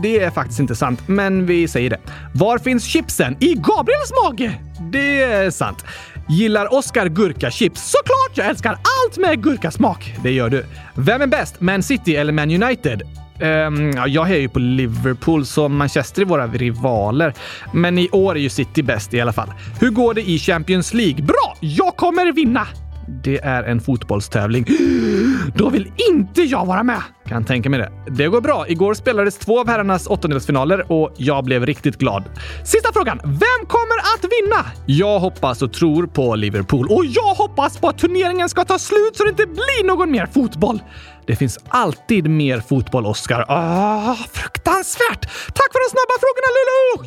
Det 0.01 0.19
är 0.19 0.31
faktiskt 0.31 0.59
inte 0.59 0.75
sant, 0.75 1.07
men 1.07 1.45
vi 1.45 1.67
säger 1.67 1.89
det. 1.89 2.00
Var 2.33 2.57
finns 2.57 2.85
chipsen? 2.85 3.38
I 3.39 3.53
Gabriels 3.53 4.12
mage! 4.23 4.59
Det 4.91 5.21
är 5.21 5.51
sant. 5.51 5.85
Gillar 6.29 6.73
Oscar 6.73 7.07
gurkachips? 7.07 7.91
Såklart! 7.91 8.38
Jag 8.38 8.47
älskar 8.47 8.71
allt 8.71 9.17
med 9.17 9.43
gurkasmak. 9.43 10.15
Det 10.23 10.31
gör 10.31 10.50
du. 10.50 10.65
Vem 10.95 11.21
är 11.21 11.27
bäst? 11.27 11.62
Man 11.62 11.83
City 11.83 12.15
eller 12.15 12.33
Man 12.33 12.63
United? 12.63 13.01
Um, 13.41 13.91
ja, 13.91 14.07
jag 14.07 14.31
är 14.31 14.35
ju 14.39 14.50
på 14.50 14.59
Liverpool, 14.59 15.45
så 15.45 15.69
Manchester 15.69 16.21
är 16.21 16.25
våra 16.25 16.47
rivaler. 16.47 17.33
Men 17.73 17.97
i 17.97 18.09
år 18.12 18.35
är 18.35 18.39
ju 18.39 18.50
City 18.50 18.83
bäst 18.83 19.13
i 19.13 19.21
alla 19.21 19.33
fall. 19.33 19.53
Hur 19.79 19.89
går 19.89 20.13
det 20.13 20.29
i 20.29 20.39
Champions 20.39 20.93
League? 20.93 21.25
Bra! 21.25 21.57
Jag 21.59 21.95
kommer 21.95 22.31
vinna! 22.31 22.67
Det 23.07 23.43
är 23.43 23.63
en 23.63 23.81
fotbollstävling. 23.81 24.65
Då 25.55 25.69
vill 25.69 25.91
inte 26.12 26.41
jag 26.41 26.65
vara 26.65 26.83
med! 26.83 27.01
Kan 27.27 27.45
tänka 27.45 27.69
mig 27.69 27.79
det. 27.79 27.91
Det 28.12 28.27
går 28.27 28.41
bra. 28.41 28.65
Igår 28.67 28.93
spelades 28.93 29.38
två 29.38 29.60
av 29.60 29.67
herrarnas 29.67 30.07
åttondelsfinaler 30.07 30.91
och 30.91 31.13
jag 31.17 31.43
blev 31.43 31.65
riktigt 31.65 31.98
glad. 31.98 32.24
Sista 32.65 32.93
frågan. 32.93 33.19
Vem 33.24 33.67
kommer 33.67 33.98
att 34.15 34.24
vinna? 34.24 34.65
Jag 34.86 35.19
hoppas 35.19 35.62
och 35.62 35.74
tror 35.74 36.07
på 36.07 36.36
Liverpool 36.36 36.88
och 36.89 37.05
jag 37.05 37.36
hoppas 37.36 37.77
på 37.77 37.88
att 37.88 37.98
turneringen 37.98 38.50
ska 38.50 38.65
ta 38.65 38.79
slut 38.79 39.15
så 39.17 39.24
det 39.24 39.29
inte 39.29 39.45
blir 39.45 39.88
någon 39.88 40.12
mer 40.12 40.25
fotboll. 40.25 40.79
Det 41.25 41.36
finns 41.36 41.60
alltid 41.67 42.29
mer 42.29 42.60
fotboll, 42.60 43.05
Oscar. 43.05 43.45
Ah, 43.48 44.15
fruktansvärt! 44.31 45.25
Tack 45.53 45.72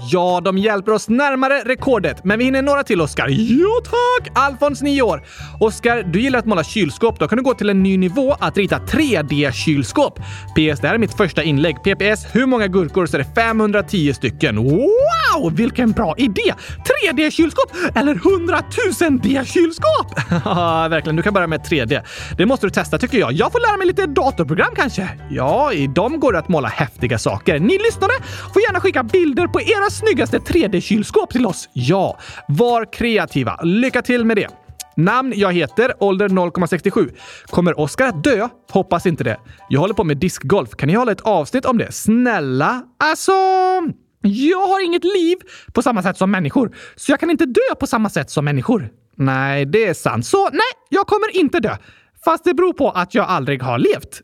Ja, 0.09 0.41
de 0.45 0.59
hjälper 0.59 0.93
oss 0.93 1.09
närmare 1.09 1.63
rekordet, 1.65 2.25
men 2.25 2.39
vi 2.39 2.45
hinner 2.45 2.63
några 2.63 2.83
till, 2.83 3.01
Oskar. 3.01 3.29
Ja, 3.29 3.81
tack! 3.85 4.33
Alfons, 4.35 4.83
9 4.83 5.03
år. 5.03 5.23
Oskar, 5.61 6.03
du 6.03 6.21
gillar 6.21 6.39
att 6.39 6.47
måla 6.47 6.65
kylskåp. 6.65 7.19
Då 7.19 7.29
kan 7.29 7.39
du 7.39 7.45
gå 7.45 7.55
till 7.55 7.71
en 7.71 7.83
ny 7.83 7.99
nivå 7.99 8.37
att 8.41 8.57
rita 8.57 8.79
3D-kylskåp. 8.79 10.19
PS, 10.55 10.81
det 10.81 10.89
här 10.89 10.95
är 10.95 10.99
mitt 10.99 11.17
första 11.17 11.43
inlägg. 11.43 11.77
PPS, 11.83 12.27
hur 12.33 12.47
många 12.47 12.67
gurkor 12.67 13.07
så 13.07 13.17
är 13.17 13.19
det 13.19 13.35
510 13.35 14.13
stycken. 14.15 14.57
Wow, 14.57 15.57
vilken 15.57 15.91
bra 15.91 16.15
idé! 16.17 16.55
3D-kylskåp 17.13 17.73
eller 17.95 18.15
100 18.15 18.59
000 19.01 19.21
D-kylskåp? 19.21 20.19
Verkligen, 20.91 21.17
du 21.17 21.23
kan 21.23 21.35
börja 21.35 21.47
med 21.47 21.61
3D. 21.61 22.03
Det 22.39 22.47
måste 22.47 22.67
du 22.67 22.71
testa 22.71 22.99
tycker 22.99 23.19
jag. 23.19 23.33
Jag 23.33 23.53
får 23.53 23.61
lära 23.61 23.77
mig 23.77 23.87
lite 23.87 24.07
datorprogram 24.07 24.75
kanske? 24.77 25.09
Ja, 25.31 25.73
i 25.73 25.87
dem 25.87 26.21
går 26.21 26.33
det 26.33 26.39
att 26.39 26.49
måla 26.49 26.69
häftiga 26.69 27.19
saker. 27.19 27.59
Ni 27.59 27.79
lyssnare 27.79 28.13
får 28.53 28.63
gärna 28.63 28.81
skicka 28.81 29.03
bilder 29.03 29.47
på 29.47 29.61
era 29.61 29.91
snyggaste 29.99 30.39
3D-kylskåp 30.39 31.33
till 31.33 31.47
oss. 31.47 31.69
Ja, 31.73 32.19
var 32.49 32.93
kreativa. 32.93 33.61
Lycka 33.63 34.03
till 34.03 34.25
med 34.25 34.37
det! 34.37 34.49
Namn 34.97 35.33
jag 35.37 35.53
heter, 35.53 35.95
ålder 36.01 36.29
0,67. 36.29 37.11
Kommer 37.47 37.81
Oskar 37.81 38.07
att 38.07 38.25
dö? 38.25 38.49
Hoppas 38.71 39.07
inte 39.07 39.25
det. 39.25 39.37
Jag 39.69 39.81
håller 39.81 39.95
på 39.95 40.05
med 40.05 40.17
diskgolf. 40.17 40.71
Kan 40.71 40.87
ni 40.87 40.95
hålla 40.95 41.13
ett 41.13 41.21
avsnitt 41.21 41.65
om 41.65 41.79
det? 41.79 41.93
Snälla? 41.93 42.83
Alltså... 42.99 43.33
Jag 44.21 44.67
har 44.67 44.85
inget 44.85 45.05
liv 45.05 45.37
på 45.73 45.83
samma 45.83 46.03
sätt 46.03 46.19
som 46.19 46.31
människor, 46.31 46.75
så 46.97 47.13
jag 47.13 47.21
kan 47.21 47.31
inte 47.31 47.47
dö 47.47 47.75
på 47.81 47.87
samma 47.87 48.11
sätt 48.11 48.31
som 48.31 48.45
människor. 48.45 48.89
Nej, 49.17 49.65
det 49.65 49.87
är 49.87 49.95
sant. 49.95 50.27
Så 50.27 50.49
nej, 50.51 50.61
jag 50.89 51.07
kommer 51.07 51.37
inte 51.37 51.61
dö. 51.61 51.77
Fast 52.27 52.45
det 52.45 52.55
beror 52.55 52.73
på 52.73 52.91
att 52.91 53.15
jag 53.15 53.27
aldrig 53.27 53.63
har 53.63 53.79
levt. 53.79 54.23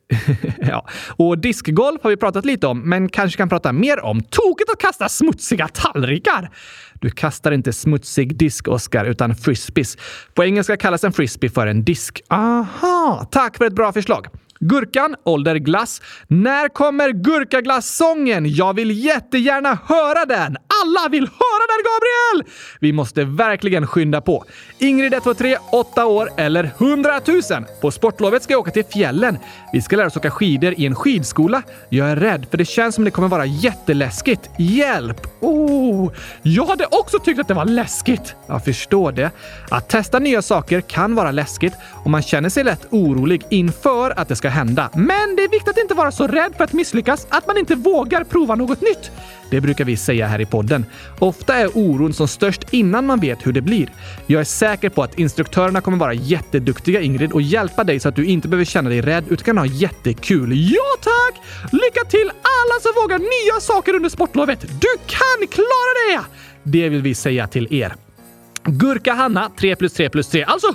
ja. 0.59 0.89
Och 1.17 1.39
diskgolf 1.39 2.03
har 2.03 2.11
vi 2.11 2.17
pratat 2.17 2.45
lite 2.45 2.67
om, 2.67 2.81
men 2.81 3.09
kanske 3.09 3.37
kan 3.37 3.49
prata 3.49 3.73
mer 3.73 4.01
om 4.01 4.21
tokigt 4.21 4.71
att 4.73 4.79
kasta 4.79 5.09
smutsiga 5.09 5.69
tallrikar. 5.69 6.51
Du 6.95 7.11
kastar 7.11 7.53
inte 7.53 7.73
smutsig 7.73 8.37
disk, 8.37 8.69
Oscar, 8.69 9.05
utan 9.05 9.35
frisbees. 9.37 9.97
På 10.35 10.45
engelska 10.45 10.77
kallas 10.77 11.05
en 11.05 11.13
frisbee 11.13 11.51
för 11.51 11.67
en 11.67 11.85
disk. 11.85 12.23
Aha, 12.29 13.29
tack 13.31 13.57
för 13.57 13.65
ett 13.65 13.75
bra 13.75 13.93
förslag. 13.93 14.27
Gurkan, 14.61 15.17
ålder 15.25 15.57
glass. 15.57 16.03
När 16.29 16.69
kommer 16.69 17.11
gurkaglassången? 17.11 18.55
Jag 18.55 18.75
vill 18.75 19.05
jättegärna 19.05 19.79
höra 19.87 20.25
den! 20.25 20.57
Alla 20.83 21.09
vill 21.09 21.23
höra 21.23 21.67
den, 21.69 21.85
Gabriel! 21.85 22.53
Vi 22.81 22.93
måste 22.93 23.25
verkligen 23.25 23.87
skynda 23.87 24.21
på. 24.21 24.45
Ingrid 24.79 25.13
123, 25.13 25.57
8 25.73 26.07
år 26.07 26.29
eller 26.37 26.65
100 26.79 27.21
000. 27.27 27.43
På 27.81 27.91
sportlovet 27.91 28.43
ska 28.43 28.53
jag 28.53 28.61
åka 28.61 28.71
till 28.71 28.85
fjällen. 28.85 29.39
Vi 29.73 29.83
ska 29.83 29.97
lära 29.97 30.07
oss 30.07 30.17
åka 30.17 30.31
skidor 30.31 30.75
i 30.77 30.87
en 30.87 30.95
skidskola. 30.95 31.63
Jag 31.89 32.11
är 32.11 32.17
rädd 32.17 32.47
för 32.51 32.59
det 32.59 32.65
känns 32.65 32.95
som 32.95 33.05
det 33.05 33.11
kommer 33.11 33.29
vara 33.29 33.47
jätteläskigt. 33.47 34.51
Hjälp! 34.59 35.27
Oh, 35.41 36.13
jag 36.43 36.67
hade 36.67 36.87
också 36.91 37.19
tyckt 37.19 37.41
att 37.41 37.49
det 37.49 37.55
var 37.55 37.65
läskigt. 37.65 38.35
Jag 38.47 38.65
förstår 38.65 39.13
det. 39.13 39.31
Att 39.71 39.89
testa 39.89 40.19
nya 40.19 40.43
saker 40.43 40.81
kan 40.81 41.15
vara 41.15 41.31
läskigt 41.31 41.75
och 42.05 42.11
man 42.11 42.23
känner 42.23 42.49
sig 42.49 42.65
lätt 42.65 42.87
orolig 42.91 43.43
inför 43.51 44.21
att 44.21 44.29
det 44.29 44.37
ska 44.37 44.49
hända. 44.49 44.91
Men 44.95 45.37
det 45.37 45.43
är 45.43 45.51
viktigt 45.51 45.69
att 45.69 45.79
inte 45.79 45.95
vara 45.95 46.13
så 46.13 46.27
rädd 46.27 46.53
för 46.57 46.65
att 46.65 46.73
misslyckas 46.73 47.27
att 47.31 47.47
man 47.47 47.59
inte 47.59 47.75
vågar 47.75 48.25
prova 48.25 48.55
något 48.55 48.81
nytt. 48.81 49.11
Det 49.51 49.61
brukar 49.61 49.85
vi 49.85 49.97
säga 49.97 50.27
här 50.27 50.41
i 50.41 50.47
podden. 50.47 50.87
Ofta 51.19 51.55
är 51.55 51.71
oron 51.75 52.13
som 52.15 52.29
störst 52.29 52.61
innan 52.71 53.07
man 53.07 53.21
vet 53.21 53.47
hur 53.47 53.53
det 53.53 53.61
blir. 53.61 53.89
Jag 54.27 54.41
är 54.41 54.45
säker 54.45 54.89
på 54.89 55.03
att 55.03 55.19
instruktörerna 55.19 55.81
kommer 55.81 55.99
vara 55.99 56.15
jätteduktiga 56.15 57.01
Ingrid 57.01 57.33
och 57.33 57.43
hjälpa 57.43 57.85
dig 57.85 58.01
så 58.01 58.09
att 58.09 58.17
du 58.17 58.25
inte 58.25 58.49
behöver 58.49 58.65
känna 58.65 58.89
dig 58.91 59.01
rädd 59.01 59.25
utan 59.29 59.45
kan 59.45 59.59
ha 59.59 59.67
jättekul. 59.67 60.73
Ja 60.73 60.97
tack! 61.01 61.43
Lycka 61.73 62.05
till 62.09 62.31
alla 62.31 62.81
som 62.83 62.93
vågar 63.03 63.19
nya 63.19 63.61
saker 63.61 63.95
under 63.95 64.09
sportlovet! 64.09 64.61
Du 64.61 64.89
kan 65.07 65.49
klara 65.51 66.21
det! 66.21 66.25
Det 66.63 66.89
vill 66.89 67.03
vi 67.03 67.15
säga 67.15 67.47
till 67.47 67.75
er. 67.75 67.95
Gurka 68.65 69.13
Hanna, 69.13 69.51
3 69.61 69.77
plus 69.77 69.93
3 69.93 70.11
plus 70.11 70.29
3, 70.29 70.45
alltså 70.45 70.75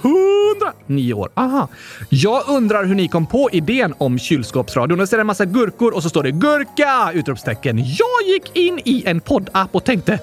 109 0.87 1.13
år. 1.13 1.29
Aha. 1.33 1.67
Jag 2.09 2.43
undrar 2.47 2.85
hur 2.85 2.95
ni 2.95 3.07
kom 3.07 3.25
på 3.27 3.49
idén 3.51 3.93
om 3.97 4.19
kylskåpsradion. 4.19 4.97
Det 4.97 5.13
är 5.13 5.19
en 5.19 5.27
massa 5.27 5.45
gurkor 5.45 5.95
och 5.95 6.03
så 6.03 6.09
står 6.09 6.23
det 6.23 6.31
GURKA! 6.31 7.11
Utropstecken. 7.13 7.77
Jag 7.77 8.27
gick 8.27 8.55
in 8.55 8.79
i 8.85 9.03
en 9.05 9.21
poddapp 9.21 9.69
och 9.75 9.83
tänkte 9.83 10.13
äh, 10.13 10.19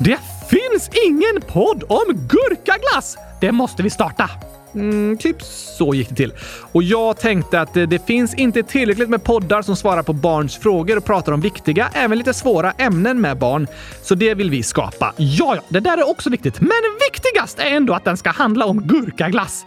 det 0.00 0.18
finns 0.50 0.90
ingen 1.06 1.40
podd 1.48 1.82
om 1.88 2.04
gurkaglass! 2.08 3.16
Det 3.40 3.52
måste 3.52 3.82
vi 3.82 3.90
starta. 3.90 4.30
Mm, 4.76 5.18
typ 5.18 5.42
så 5.42 5.94
gick 5.94 6.08
det 6.08 6.14
till. 6.14 6.32
Och 6.72 6.82
jag 6.82 7.18
tänkte 7.18 7.60
att 7.60 7.76
eh, 7.76 7.82
det, 7.82 8.06
finns 8.06 8.34
inte 8.34 8.62
tillräckligt 8.62 9.08
med 9.08 9.24
poddar 9.24 9.62
som 9.62 9.76
svarar 9.76 10.02
på 10.02 10.12
barns 10.12 10.56
frågor 10.56 10.96
och 10.96 11.04
pratar 11.04 11.32
om 11.32 11.40
viktiga, 11.40 11.90
även 11.92 12.18
lite 12.18 12.34
svåra 12.34 12.72
ämnen 12.72 13.20
med 13.20 13.38
barn. 13.38 13.66
Så 14.02 14.14
det 14.14 14.34
vill 14.34 14.50
vi 14.50 14.62
skapa. 14.62 15.12
Ja, 15.16 15.54
ja, 15.56 15.62
det 15.68 15.80
där 15.80 15.98
är 15.98 16.10
också 16.10 16.30
viktigt. 16.30 16.60
Men 16.60 16.70
viktigast 17.10 17.58
är 17.58 17.76
ändå 17.76 17.94
att 17.94 18.04
den 18.04 18.16
ska 18.16 18.30
handla 18.30 18.66
om 18.66 18.82
gurkaglass 18.82 19.64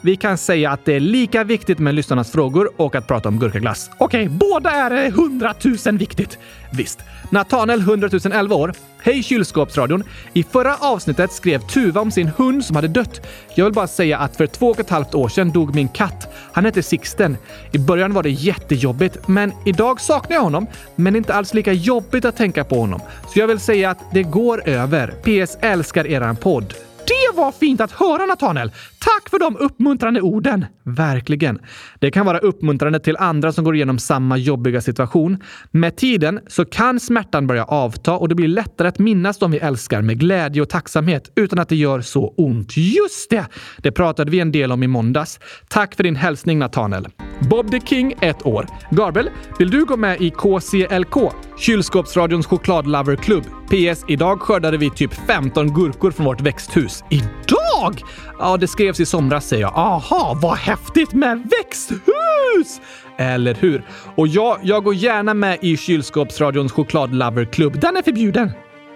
vi 0.00 0.16
kan 0.16 0.38
säga 0.38 0.70
att 0.70 0.84
det 0.84 0.94
är 0.94 1.00
lika 1.00 1.44
viktigt 1.44 1.78
med 1.78 1.94
lyssnarnas 1.94 2.32
frågor 2.32 2.70
och 2.76 2.94
att 2.94 3.06
prata 3.06 3.28
om 3.28 3.38
gurkaglass. 3.38 3.90
Okej, 3.98 4.28
båda 4.28 4.70
är 4.70 5.10
hundratusen 5.10 5.94
100 5.94 5.94
000 5.94 5.98
viktigt. 5.98 6.38
Visst. 6.72 6.98
Natanel 7.30 7.80
100 7.80 8.08
011 8.32 8.54
år. 8.54 8.72
Hej 9.02 9.22
kylskåpsradion! 9.22 10.04
I 10.32 10.42
förra 10.42 10.76
avsnittet 10.76 11.32
skrev 11.32 11.58
Tuva 11.58 12.00
om 12.00 12.10
sin 12.10 12.28
hund 12.36 12.64
som 12.64 12.76
hade 12.76 12.88
dött. 12.88 13.26
Jag 13.54 13.64
vill 13.64 13.74
bara 13.74 13.86
säga 13.86 14.18
att 14.18 14.36
för 14.36 14.46
två 14.46 14.70
och 14.70 14.80
ett 14.80 14.90
halvt 14.90 15.14
år 15.14 15.28
sedan 15.28 15.50
dog 15.50 15.74
min 15.74 15.88
katt. 15.88 16.34
Han 16.52 16.64
hette 16.64 16.82
Sixten. 16.82 17.36
I 17.72 17.78
början 17.78 18.12
var 18.12 18.22
det 18.22 18.30
jättejobbigt, 18.30 19.28
men 19.28 19.52
idag 19.66 20.00
saknar 20.00 20.36
jag 20.36 20.42
honom. 20.42 20.66
Men 20.96 21.16
inte 21.16 21.34
alls 21.34 21.54
lika 21.54 21.72
jobbigt 21.72 22.24
att 22.24 22.36
tänka 22.36 22.64
på 22.64 22.80
honom. 22.80 23.00
Så 23.28 23.38
jag 23.38 23.46
vill 23.46 23.60
säga 23.60 23.90
att 23.90 23.98
det 24.12 24.22
går 24.22 24.68
över. 24.68 25.08
PS 25.08 25.58
älskar 25.60 26.06
eran 26.06 26.36
podd. 26.36 26.74
Det 27.08 27.36
var 27.36 27.52
fint 27.52 27.80
att 27.80 27.92
höra 27.92 28.26
Natanel! 28.26 28.72
Tack 28.98 29.17
Tack 29.18 29.30
för 29.30 29.38
de 29.38 29.56
uppmuntrande 29.56 30.20
orden! 30.20 30.66
Verkligen. 30.84 31.58
Det 31.98 32.10
kan 32.10 32.26
vara 32.26 32.38
uppmuntrande 32.38 33.00
till 33.00 33.16
andra 33.16 33.52
som 33.52 33.64
går 33.64 33.74
igenom 33.74 33.98
samma 33.98 34.36
jobbiga 34.36 34.80
situation. 34.80 35.42
Med 35.70 35.96
tiden 35.96 36.40
så 36.46 36.64
kan 36.64 37.00
smärtan 37.00 37.46
börja 37.46 37.64
avta 37.64 38.12
och 38.12 38.28
det 38.28 38.34
blir 38.34 38.48
lättare 38.48 38.88
att 38.88 38.98
minnas 38.98 39.38
de 39.38 39.50
vi 39.50 39.58
älskar 39.58 40.02
med 40.02 40.18
glädje 40.18 40.62
och 40.62 40.68
tacksamhet 40.68 41.32
utan 41.34 41.58
att 41.58 41.68
det 41.68 41.76
gör 41.76 42.00
så 42.00 42.34
ont. 42.36 42.76
Just 42.76 43.30
det! 43.30 43.46
Det 43.78 43.92
pratade 43.92 44.30
vi 44.30 44.40
en 44.40 44.52
del 44.52 44.72
om 44.72 44.82
i 44.82 44.86
måndags. 44.86 45.40
Tack 45.68 45.94
för 45.94 46.02
din 46.02 46.16
hälsning 46.16 46.58
Nathanael. 46.58 47.08
Bob 47.50 47.70
the 47.70 47.80
King, 47.80 48.14
ett 48.20 48.46
år. 48.46 48.66
Gabriel, 48.90 49.30
vill 49.58 49.70
du 49.70 49.84
gå 49.84 49.96
med 49.96 50.20
i 50.20 50.30
KCLK? 50.30 51.32
Kylskåpsradions 51.58 52.46
chokladloverklubb. 52.46 53.44
PS. 53.68 54.04
Idag 54.08 54.40
skördade 54.40 54.76
vi 54.76 54.90
typ 54.90 55.14
15 55.14 55.74
gurkor 55.74 56.10
från 56.10 56.26
vårt 56.26 56.40
växthus. 56.40 57.04
Idag? 57.10 58.02
Ja, 58.38 58.56
det 58.56 58.68
skrevs 58.68 59.00
i 59.00 59.06
somras 59.06 59.48
säger 59.48 59.62
jag. 59.62 59.72
Aha, 59.76 60.38
vad 60.42 60.56
häftigt 60.56 61.12
med 61.12 61.50
växthus! 61.58 62.80
Eller 63.16 63.54
hur? 63.54 63.82
Och 64.14 64.28
ja, 64.28 64.58
jag 64.62 64.84
går 64.84 64.94
gärna 64.94 65.34
med 65.34 65.58
i 65.60 65.76
Kylskåpsradions 65.76 66.72
chokladloverklubb. 66.72 67.80
Den 67.80 67.96
är 67.96 68.02
förbjuden. 68.02 68.52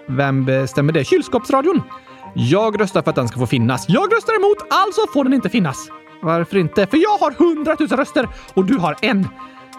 Vem 0.07 0.45
bestämmer 0.45 0.93
det? 0.93 1.03
Kylskåpsradion? 1.03 1.81
Jag 2.33 2.81
röstar 2.81 3.01
för 3.01 3.09
att 3.09 3.15
den 3.15 3.27
ska 3.27 3.39
få 3.39 3.47
finnas. 3.47 3.85
Jag 3.89 4.13
röstar 4.13 4.35
emot, 4.35 4.57
alltså 4.69 5.01
får 5.13 5.23
den 5.23 5.33
inte 5.33 5.49
finnas. 5.49 5.87
Varför 6.21 6.57
inte? 6.57 6.87
För 6.87 6.97
jag 6.97 7.17
har 7.17 7.31
hundratusen 7.31 7.97
röster 7.97 8.27
och 8.53 8.65
du 8.65 8.77
har 8.77 8.95
en. 9.01 9.27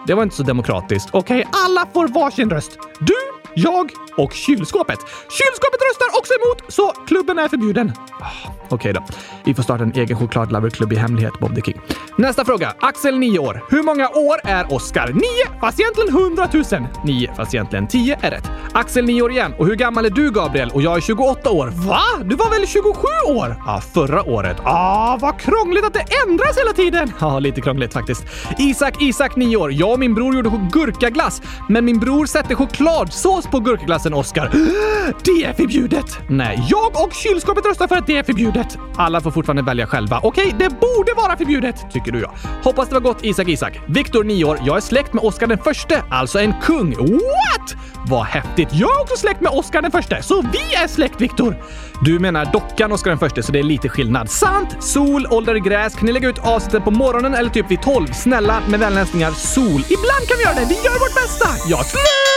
Det 0.07 0.13
var 0.13 0.23
inte 0.23 0.35
så 0.35 0.43
demokratiskt. 0.43 1.09
Okej, 1.13 1.39
okay, 1.39 1.51
alla 1.65 1.87
får 1.93 2.07
varsin 2.07 2.49
röst. 2.49 2.77
Du, 2.99 3.13
jag 3.55 3.91
och 4.17 4.33
kylskåpet. 4.33 4.99
Kylskåpet 5.29 5.81
röstar 5.89 6.19
också 6.19 6.33
emot, 6.33 6.73
så 6.73 6.93
klubben 7.07 7.39
är 7.39 7.47
förbjuden. 7.47 7.91
Ah, 8.21 8.51
okej 8.69 8.75
okay 8.75 8.93
då. 8.93 9.03
Vi 9.43 9.53
får 9.53 9.63
starta 9.63 9.83
en 9.83 9.91
egen 9.95 10.17
chokladloverklubb 10.17 10.93
i 10.93 10.95
hemlighet, 10.95 11.33
Bob 11.39 11.55
the 11.55 11.61
King. 11.61 11.81
Nästa 12.17 12.45
fråga. 12.45 12.73
Axel, 12.79 13.17
9 13.17 13.39
år. 13.39 13.63
Hur 13.69 13.83
många 13.83 14.09
år 14.09 14.39
är 14.43 14.73
Oscar? 14.73 15.07
9, 15.13 15.23
fast 15.61 15.79
egentligen 15.79 16.09
100 16.09 16.49
000. 16.53 16.63
9, 17.05 17.33
fast 17.35 17.53
egentligen 17.53 17.87
10 17.87 18.17
är 18.21 18.31
rätt. 18.31 18.51
Axel, 18.73 19.05
9 19.05 19.21
år 19.21 19.31
igen. 19.31 19.53
Och 19.57 19.65
hur 19.65 19.75
gammal 19.75 20.05
är 20.05 20.09
du, 20.09 20.31
Gabriel? 20.31 20.71
Och 20.73 20.81
jag 20.81 20.97
är 20.97 21.01
28 21.01 21.49
år. 21.49 21.67
Va? 21.67 22.01
Du 22.23 22.35
var 22.35 22.49
väl 22.49 22.67
27 22.67 22.91
år? 23.27 23.55
Ja, 23.65 23.81
förra 23.93 24.23
året. 24.23 24.57
Ah, 24.63 25.17
vad 25.21 25.39
krångligt 25.39 25.85
att 25.85 25.93
det 25.93 26.05
ändras 26.27 26.57
hela 26.57 26.73
tiden. 26.73 27.11
Ja, 27.19 27.39
lite 27.39 27.61
krångligt 27.61 27.93
faktiskt. 27.93 28.25
Isak, 28.57 29.01
Isak, 29.01 29.35
9 29.35 29.57
år. 29.57 29.73
Jag 29.73 29.91
och 29.91 29.99
min 29.99 30.13
bror 30.15 30.35
gjorde 30.35 30.69
gurkaglass, 30.71 31.41
men 31.69 31.85
min 31.85 31.99
bror 31.99 32.25
sätter 32.25 32.55
chokladsås 32.55 33.44
på 33.51 33.59
gurkaglassen, 33.59 34.13
Oscar. 34.13 34.51
Det 35.23 35.43
är 35.43 35.53
förbjudet! 35.53 36.19
Nej, 36.29 36.63
jag 36.69 37.03
och 37.03 37.13
kylskåpet 37.13 37.65
röstar 37.65 37.87
för 37.87 37.95
att 37.95 38.07
det 38.07 38.17
är 38.17 38.23
förbjudet. 38.23 38.77
Alla 38.95 39.21
får 39.21 39.31
fortfarande 39.31 39.63
välja 39.63 39.87
själva. 39.87 40.19
Okej, 40.23 40.55
det 40.59 40.69
borde 40.69 41.13
vara 41.17 41.37
förbjudet, 41.37 41.91
tycker 41.91 42.11
du 42.11 42.19
ja. 42.21 42.33
Hoppas 42.63 42.87
det 42.87 42.93
var 42.93 43.01
gott 43.01 43.23
Isak 43.25 43.47
Isak. 43.47 43.79
Viktor, 43.87 44.23
9 44.23 44.45
år. 44.45 44.59
Jag 44.63 44.77
är 44.77 44.81
släkt 44.81 45.13
med 45.13 45.23
Oscar 45.23 45.47
den 45.47 45.57
förste, 45.57 46.03
alltså 46.09 46.39
en 46.39 46.53
kung. 46.61 46.95
What? 46.95 47.75
Vad 48.07 48.25
häftigt! 48.25 48.69
Jag 48.71 48.95
är 48.97 49.01
också 49.01 49.17
släkt 49.17 49.41
med 49.41 49.51
Oscar 49.51 49.81
den 49.81 49.91
förste, 49.91 50.23
så 50.23 50.41
vi 50.41 50.75
är 50.83 50.87
släkt 50.87 51.21
Viktor! 51.21 51.55
Du 52.01 52.19
menar 52.19 52.45
dockan 52.45 52.91
Oscar 52.91 53.11
den 53.11 53.19
förste, 53.19 53.43
så 53.43 53.51
det 53.51 53.59
är 53.59 53.63
lite 53.63 53.89
skillnad. 53.89 54.29
Sant! 54.29 54.83
Sol, 54.83 55.27
ålder, 55.29 55.55
gräs. 55.55 55.95
Kan 55.95 56.05
ni 56.05 56.11
lägga 56.11 56.29
ut 56.29 56.39
avsnittet 56.39 56.83
på 56.83 56.91
morgonen 56.91 57.33
eller 57.33 57.49
typ 57.49 57.71
vid 57.71 57.81
12? 57.81 58.07
Snälla, 58.07 58.61
med 58.69 58.79
vänliga 58.79 58.99
hälsningar 58.99 59.31
Sol. 59.31 59.65
Ibland 59.65 60.27
kan 60.27 60.37
vi 60.37 60.43
göra 60.43 60.53
det. 60.53 60.65
Vi 60.69 60.75
gör 60.75 60.99
vårt 60.99 61.15
bästa! 61.15 61.47
Ja, 61.69 61.83
slut! 61.83 62.34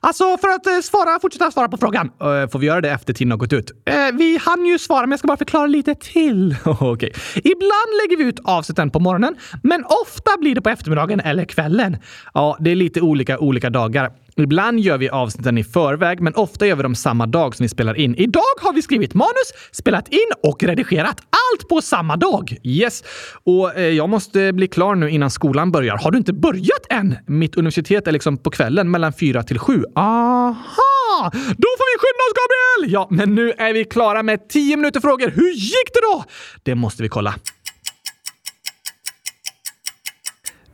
Alltså, 0.00 0.38
för 0.38 0.48
att 0.48 0.66
eh, 0.66 0.80
svara, 0.82 1.20
fortsätta 1.20 1.50
svara 1.50 1.68
på 1.68 1.76
frågan. 1.76 2.06
Uh, 2.06 2.48
får 2.48 2.58
vi 2.58 2.66
göra 2.66 2.80
det 2.80 2.90
efter 2.90 3.12
tiden 3.12 3.30
har 3.30 3.38
gått 3.38 3.52
ut? 3.52 3.70
Uh, 3.70 4.18
vi 4.18 4.38
hann 4.38 4.66
ju 4.66 4.78
svara, 4.78 5.00
men 5.00 5.10
jag 5.10 5.18
ska 5.18 5.28
bara 5.28 5.36
förklara 5.36 5.66
lite 5.66 5.94
till. 5.94 6.56
Okej. 6.64 7.12
Ibland 7.34 7.90
lägger 8.02 8.16
vi 8.16 8.24
ut 8.24 8.40
avsnitten 8.44 8.90
på 8.90 9.00
morgonen, 9.00 9.36
men 9.62 9.84
ofta 9.84 10.30
blir 10.40 10.54
det 10.54 10.60
på 10.60 10.68
eftermiddagen 10.68 11.20
eller 11.20 11.44
kvällen. 11.44 11.96
Ja, 12.34 12.56
det 12.60 12.70
är 12.70 12.76
lite 12.76 13.00
olika 13.00 13.38
olika 13.38 13.70
dagar. 13.70 14.10
Ibland 14.42 14.80
gör 14.80 14.98
vi 14.98 15.08
avsnitten 15.08 15.58
i 15.58 15.64
förväg, 15.64 16.20
men 16.20 16.34
ofta 16.34 16.66
gör 16.66 16.76
vi 16.76 16.82
dem 16.82 16.94
samma 16.94 17.26
dag 17.26 17.56
som 17.56 17.64
vi 17.64 17.68
spelar 17.68 17.94
in. 17.94 18.14
Idag 18.14 18.42
har 18.60 18.72
vi 18.72 18.82
skrivit 18.82 19.14
manus, 19.14 19.52
spelat 19.72 20.08
in 20.08 20.30
och 20.42 20.62
redigerat 20.62 21.20
allt 21.20 21.68
på 21.68 21.82
samma 21.82 22.16
dag. 22.16 22.56
Yes, 22.62 23.04
och 23.44 23.76
eh, 23.76 23.88
jag 23.88 24.08
måste 24.08 24.52
bli 24.52 24.68
klar 24.68 24.94
nu 24.94 25.10
innan 25.10 25.30
skolan 25.30 25.72
börjar. 25.72 25.96
Har 25.96 26.10
du 26.10 26.18
inte 26.18 26.32
börjat 26.32 26.86
än? 26.90 27.16
Mitt 27.26 27.56
universitet 27.56 28.06
är 28.06 28.12
liksom 28.12 28.38
på 28.38 28.50
kvällen 28.50 28.90
mellan 28.90 29.12
fyra 29.12 29.42
till 29.42 29.58
sju. 29.58 29.84
Aha! 29.94 31.30
Då 31.32 31.68
får 31.78 31.86
vi 31.92 31.98
skynda 31.98 32.22
oss, 32.28 32.34
Gabriel! 32.38 32.92
Ja, 32.92 33.08
men 33.10 33.34
nu 33.34 33.52
är 33.58 33.72
vi 33.72 33.84
klara 33.84 34.22
med 34.22 34.48
tio 34.48 34.76
minuter 34.76 35.00
frågor. 35.00 35.30
Hur 35.30 35.50
gick 35.50 35.94
det 35.94 36.00
då? 36.12 36.24
Det 36.62 36.74
måste 36.74 37.02
vi 37.02 37.08
kolla. 37.08 37.34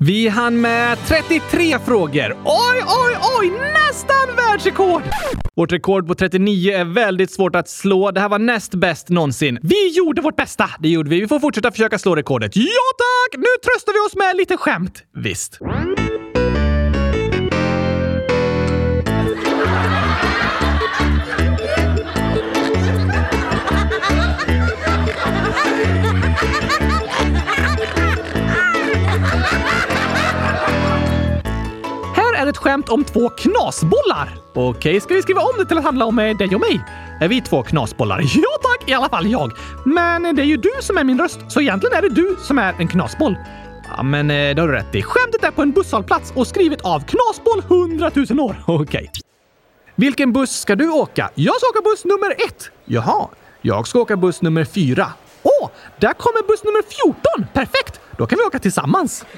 Vi 0.06 0.28
hann 0.28 0.60
med 0.60 0.98
33 1.06 1.78
frågor. 1.78 2.36
Oj, 2.44 2.82
oj, 2.86 3.16
oj! 3.40 3.50
Nästan 3.50 4.36
världsrekord! 4.36 5.02
Vårt 5.54 5.72
rekord 5.72 6.06
på 6.06 6.14
39 6.14 6.72
är 6.72 6.84
väldigt 6.84 7.32
svårt 7.32 7.56
att 7.56 7.68
slå. 7.68 8.10
Det 8.10 8.20
här 8.20 8.28
var 8.28 8.38
näst 8.38 8.74
bäst 8.74 9.08
någonsin. 9.08 9.58
Vi 9.62 9.96
gjorde 9.96 10.22
vårt 10.22 10.36
bästa! 10.36 10.70
Det 10.78 10.88
gjorde 10.88 11.10
vi. 11.10 11.20
Vi 11.20 11.28
får 11.28 11.40
fortsätta 11.40 11.70
försöka 11.70 11.98
slå 11.98 12.14
rekordet. 12.14 12.56
Ja 12.56 12.64
tack! 12.98 13.38
Nu 13.38 13.46
tröstar 13.64 13.92
vi 13.92 14.08
oss 14.08 14.16
med 14.16 14.36
lite 14.36 14.56
skämt. 14.56 15.02
Visst. 15.14 15.58
Skämt 32.64 32.88
om 32.88 33.05
två 33.05 33.29
knasbollar. 33.29 34.29
Okej, 34.55 35.00
ska 35.00 35.14
vi 35.14 35.22
skriva 35.22 35.40
om 35.40 35.53
det 35.59 35.66
till 35.66 35.79
att 35.79 35.85
handla 35.85 36.05
om 36.05 36.18
eh, 36.18 36.37
dig 36.37 36.55
och 36.55 36.61
mig? 36.61 36.81
Är 37.20 37.29
vi 37.29 37.40
två 37.40 37.62
knasbollar? 37.62 38.20
Ja 38.35 38.59
tack, 38.62 38.88
i 38.90 38.92
alla 38.92 39.09
fall 39.09 39.27
jag. 39.27 39.53
Men 39.85 40.27
eh, 40.27 40.33
det 40.33 40.42
är 40.42 40.46
ju 40.46 40.57
du 40.57 40.70
som 40.81 40.98
är 40.98 41.05
min 41.05 41.18
röst, 41.18 41.38
så 41.48 41.61
egentligen 41.61 41.96
är 41.96 42.03
det 42.03 42.09
du 42.09 42.37
som 42.42 42.59
är 42.59 42.74
en 42.79 42.88
knasboll. 42.88 43.37
Ja, 43.96 44.03
men 44.03 44.31
eh, 44.31 44.55
det 44.55 44.61
har 44.61 44.68
du 44.68 44.74
rätt 44.74 44.94
i. 44.94 45.03
Skämtet 45.03 45.44
är 45.44 45.50
på 45.50 45.62
en 45.62 45.72
busshållplats 45.72 46.33
och 46.37 46.46
skrivet 46.46 46.81
av 46.81 47.00
Knasboll 47.00 47.62
100 47.68 48.11
000 48.14 48.40
år. 48.40 48.57
Okej. 48.66 49.11
Vilken 49.94 50.33
buss 50.33 50.61
ska 50.61 50.77
du 50.77 50.90
åka? 50.90 51.31
Jag 51.35 51.55
ska 51.55 51.68
åka 51.68 51.90
buss 51.90 52.05
nummer 52.05 52.31
ett. 52.31 52.70
Jaha, 52.85 53.29
jag 53.62 53.87
ska 53.87 53.98
åka 53.98 54.16
buss 54.16 54.42
nummer 54.42 54.64
fyra. 54.64 55.12
Åh, 55.42 55.70
där 55.98 56.12
kommer 56.12 56.48
buss 56.48 56.64
nummer 56.64 56.83
14! 56.88 57.46
Perfekt! 57.53 58.00
Då 58.18 58.27
kan 58.27 58.38
vi 58.38 58.44
åka 58.44 58.59
tillsammans. 58.59 59.24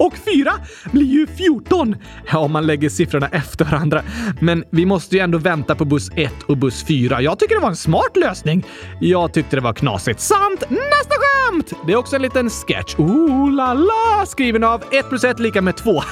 Och 0.00 0.14
fyra 0.34 0.52
blir 0.92 1.06
ju 1.06 1.26
14 1.26 1.96
om 2.34 2.52
man 2.52 2.66
lägger 2.66 2.88
siffrorna 2.88 3.28
efter 3.28 3.64
varandra. 3.64 4.02
Men 4.40 4.64
vi 4.70 4.86
måste 4.86 5.16
ju 5.16 5.22
ändå 5.22 5.38
vänta 5.38 5.74
på 5.74 5.84
buss 5.84 6.10
1 6.16 6.32
och 6.46 6.56
buss 6.56 6.84
4. 6.84 7.22
Jag 7.22 7.38
tycker 7.38 7.54
det 7.54 7.60
var 7.60 7.68
en 7.68 7.76
smart 7.76 8.16
lösning. 8.16 8.66
Jag 9.00 9.32
tyckte 9.32 9.56
det 9.56 9.62
var 9.62 9.72
knasigt. 9.72 10.20
Sant! 10.20 10.60
Nästa 10.70 11.14
skämt! 11.20 11.72
Det 11.86 11.92
är 11.92 11.96
också 11.96 12.16
en 12.16 12.22
liten 12.22 12.50
sketch. 12.50 12.94
Ooh 12.98 13.52
la 13.52 13.74
la! 13.74 14.26
Skriven 14.26 14.64
av 14.64 14.82
1 14.92 15.08
plus 15.08 15.24
1 15.24 15.40
lika 15.40 15.62
med 15.62 15.76
2. 15.76 15.92
Ha! 15.92 16.02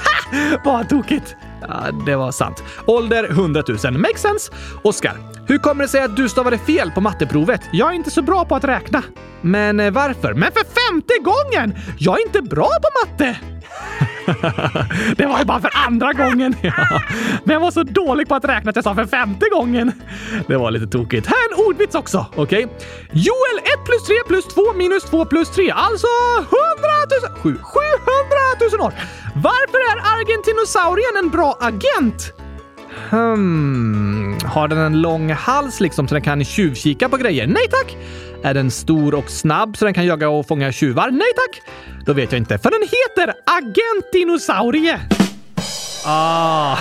Vad 0.65 0.89
tokigt! 0.89 1.35
Ja, 1.69 1.91
det 2.05 2.15
var 2.15 2.31
sant. 2.31 2.63
Ålder 2.85 3.29
100 3.29 3.63
000. 3.83 3.93
Makes 3.93 4.21
sense. 4.21 4.51
Oskar, 4.83 5.13
hur 5.47 5.57
kommer 5.57 5.83
det 5.83 5.87
sig 5.87 6.01
att 6.01 6.15
du 6.15 6.29
stavade 6.29 6.57
fel 6.57 6.91
på 6.91 7.01
matteprovet? 7.01 7.61
Jag 7.71 7.89
är 7.89 7.93
inte 7.93 8.11
så 8.11 8.21
bra 8.21 8.45
på 8.45 8.55
att 8.55 8.63
räkna. 8.63 9.03
Men 9.41 9.79
eh, 9.79 9.91
varför? 9.91 10.33
Men 10.33 10.51
för 10.51 10.63
femte 10.63 11.13
gången! 11.21 11.75
Jag 11.99 12.19
är 12.19 12.25
inte 12.25 12.41
bra 12.41 12.69
på 12.69 13.07
matte! 13.07 13.37
det 15.17 15.25
var 15.25 15.39
ju 15.39 15.45
bara 15.45 15.59
för 15.59 15.71
andra 15.87 16.13
gången. 16.13 16.55
Men 17.43 17.53
jag 17.53 17.59
var 17.59 17.71
så 17.71 17.83
dålig 17.83 18.27
på 18.27 18.35
att 18.35 18.45
räkna 18.45 18.69
att 18.69 18.75
jag 18.75 18.83
sa 18.83 18.95
för 18.95 19.05
femte 19.05 19.45
gången. 19.51 19.91
Det 20.47 20.57
var 20.57 20.71
lite 20.71 20.87
tokigt. 20.87 21.27
Här 21.27 21.35
är 21.35 21.53
en 21.53 21.65
ordvits 21.65 21.95
också. 21.95 22.25
Okej? 22.35 22.65
Okay? 22.65 22.77
Joel 23.11 23.57
1 23.57 23.85
plus 23.85 24.03
3 24.03 24.15
plus 24.27 24.47
2 24.47 24.73
minus 24.73 25.03
2 25.03 25.25
plus 25.25 25.49
3. 25.49 25.71
Alltså 25.71 26.07
100 26.37 26.49
000... 27.43 27.57
700 27.57 27.57
000 28.77 28.81
år. 28.87 28.93
Varför 29.35 29.79
är 29.91 29.97
argentinosaurien 30.15 31.17
en 31.23 31.29
bra 31.29 31.57
agent? 31.61 32.33
Hmm. 33.09 34.37
Har 34.45 34.67
den 34.67 34.77
en 34.77 35.01
lång 35.01 35.31
hals 35.31 35.79
liksom 35.79 36.07
så 36.07 36.15
den 36.15 36.21
kan 36.21 36.45
tjuvkika 36.45 37.09
på 37.09 37.17
grejer? 37.17 37.47
Nej 37.47 37.67
tack! 37.69 37.97
Är 38.43 38.53
den 38.53 38.71
stor 38.71 39.13
och 39.15 39.29
snabb 39.29 39.77
så 39.77 39.85
den 39.85 39.93
kan 39.93 40.05
jaga 40.05 40.29
och 40.29 40.47
fånga 40.47 40.71
tjuvar? 40.71 41.11
Nej 41.11 41.27
tack! 41.35 41.61
Då 42.05 42.13
vet 42.13 42.31
jag 42.31 42.39
inte, 42.39 42.57
för 42.57 42.71
den 42.71 42.81
heter 42.81 43.33
Agentdinosaurie! 43.45 45.18
Ah, 46.05 46.77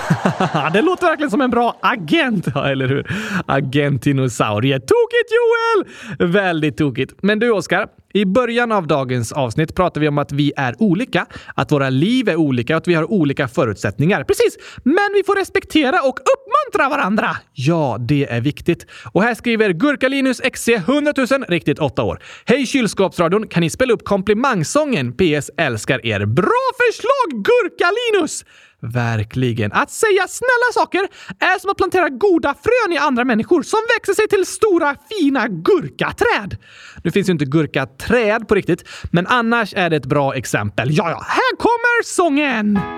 det 0.73 0.83
låter 0.83 1.07
verkligen 1.07 1.31
som 1.31 1.41
en 1.41 1.51
bra 1.51 1.79
agent, 1.83 2.47
ja, 2.55 2.69
eller 2.71 2.89
hur? 2.89 3.07
Agentinosaurie. 3.47 4.81
Tokigt 4.81 5.31
Joel! 5.31 5.87
Väldigt 6.33 6.77
tokigt. 6.77 7.15
Men 7.23 7.39
du 7.39 7.51
Oskar, 7.51 7.87
i 8.15 8.25
början 8.25 8.73
av 8.73 8.87
dagens 8.87 9.33
avsnitt 9.33 9.75
pratade 9.75 10.01
vi 10.01 10.09
om 10.09 10.19
att 10.19 10.33
vi 10.33 10.53
är 10.57 10.75
olika, 10.79 11.27
att 11.55 11.73
våra 11.73 11.91
liv 11.91 12.29
är 12.29 12.37
olika 12.37 12.75
och 12.75 12.79
att 12.79 12.89
vi 12.89 12.95
har 12.95 13.11
olika 13.13 13.49
förutsättningar. 13.49 14.25
Precis! 14.25 14.59
Men 14.83 15.11
vi 15.15 15.23
får 15.27 15.37
respektera 15.37 16.01
och 16.03 16.19
uppmuntra 16.21 16.89
varandra. 16.97 17.37
Ja, 17.53 17.97
det 18.01 18.27
är 18.31 18.41
viktigt. 18.41 18.87
Och 19.13 19.23
här 19.23 19.35
skriver 19.35 19.71
Gurkalinus 19.73 20.41
XC 20.41 20.69
100 20.69 21.13
000, 21.17 21.27
riktigt 21.49 21.79
8 21.79 22.03
år. 22.03 22.23
Hej 22.45 22.67
kylskåpsradion! 22.67 23.47
Kan 23.47 23.61
ni 23.61 23.71
spela 23.71 23.93
upp 23.93 24.05
komplimangsången? 24.05 25.13
PS. 25.13 25.51
Älskar 25.57 26.07
er. 26.07 26.27
Bra 26.27 26.67
förslag 26.87 27.45
Gurkalinus! 27.45 28.45
Verkligen. 28.83 29.73
Att 29.73 29.91
säga 29.91 30.29
snälla 30.29 30.73
saker 30.75 31.09
är 31.39 31.59
som 31.59 31.71
att 31.71 31.77
plantera 31.77 32.09
goda 32.09 32.55
frön 32.55 32.93
i 32.93 32.99
andra 32.99 33.25
människor 33.25 33.63
som 33.63 33.79
växer 33.97 34.15
sig 34.15 34.29
till 34.29 34.47
stora 34.47 34.97
fina 35.11 35.49
gurkaträd. 35.49 36.57
Nu 37.05 37.11
finns 37.11 37.29
ju 37.29 37.33
inte 37.33 37.45
gurkaträd 37.45 38.49
på 38.49 38.55
riktigt, 38.55 38.85
men 39.13 39.27
annars 39.27 39.75
är 39.75 39.91
det 39.91 39.97
ett 39.97 40.07
bra 40.07 40.35
exempel. 40.35 40.89
Ja, 40.91 41.11
ja, 41.11 41.27
här 41.29 41.57
kommer 41.57 42.05
sången! 42.05 42.98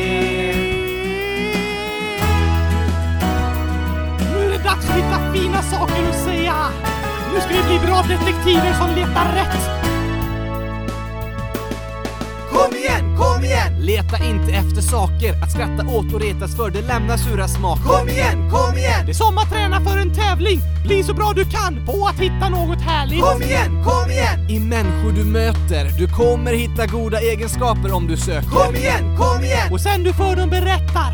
Dags 4.81 4.89
att 4.89 4.97
hitta 4.97 5.33
fina 5.33 5.61
saker 5.61 6.09
att 6.09 6.23
säga! 6.23 6.55
Nu 7.33 7.41
ska 7.41 7.49
vi 7.49 7.63
bli 7.67 7.87
bra 7.87 8.01
detektiver 8.01 8.73
som 8.73 8.89
letar 8.95 9.35
rätt! 9.35 9.69
Kom 12.51 12.75
igen, 12.77 13.17
kom 13.17 13.43
igen! 13.43 13.79
Leta 13.79 14.17
inte 14.25 14.51
efter 14.51 14.81
saker 14.81 15.43
att 15.43 15.51
skratta 15.51 15.97
åt 15.97 16.13
och 16.13 16.21
retas 16.21 16.55
för, 16.55 16.69
det 16.69 16.81
lämnar 16.81 17.17
sura 17.17 17.47
smaker. 17.47 17.83
Kom 17.83 18.09
igen, 18.09 18.51
kom 18.51 18.77
igen! 18.77 19.05
Det 19.05 19.11
är 19.11 19.13
som 19.13 19.37
att 19.37 19.49
träna 19.49 19.81
för 19.81 19.97
en 19.97 20.13
tävling! 20.13 20.59
Bli 20.85 21.03
så 21.03 21.13
bra 21.13 21.33
du 21.35 21.45
kan 21.45 21.85
på 21.85 22.07
att 22.07 22.19
hitta 22.19 22.49
något 22.49 22.81
härligt! 22.81 23.21
Kom 23.21 23.41
igen, 23.41 23.83
kom 23.83 24.11
igen! 24.11 24.49
I 24.49 24.59
människor 24.59 25.11
du 25.11 25.23
möter, 25.23 25.97
du 25.97 26.07
kommer 26.07 26.53
hitta 26.53 26.85
goda 26.85 27.19
egenskaper 27.19 27.93
om 27.93 28.07
du 28.07 28.17
söker. 28.17 28.49
Kom 28.49 28.75
igen, 28.75 29.17
kom 29.17 29.43
igen! 29.43 29.71
Och 29.71 29.81
sen 29.81 30.03
du 30.03 30.13
för 30.13 30.35
dem 30.35 30.49
berättar 30.49 31.13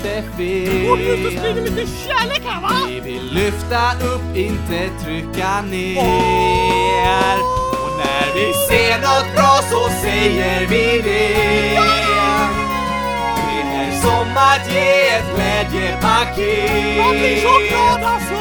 inte 0.00 0.22
fel. 0.36 0.88
Går 0.88 0.96
du 0.96 1.02
ut 1.02 1.26
och 1.26 1.32
sprider 1.32 1.62
lite 1.62 1.86
kärlek 1.86 2.42
här 2.46 2.60
va? 2.60 2.68
Vi 2.88 3.00
vill 3.00 3.32
lyfta 3.32 3.92
upp, 4.14 4.36
inte 4.36 4.90
trycka 5.04 5.62
ner. 5.62 7.36
Och 7.82 7.92
när 7.98 8.26
vi 8.34 8.52
ser 8.68 8.98
något 8.98 9.34
bra 9.34 9.60
så 9.70 9.88
säger 10.02 10.66
vi 10.66 11.02
det. 11.04 11.28
Det 13.36 13.60
är 13.76 14.00
som 14.02 14.36
att 14.36 14.74
ge 14.74 15.08
ett 15.08 15.34
glädjepaket. 15.34 16.96
Jag 16.96 17.10
blir 17.10 17.40
så 17.40 17.58
glad 17.68 18.02
alltså! 18.02 18.40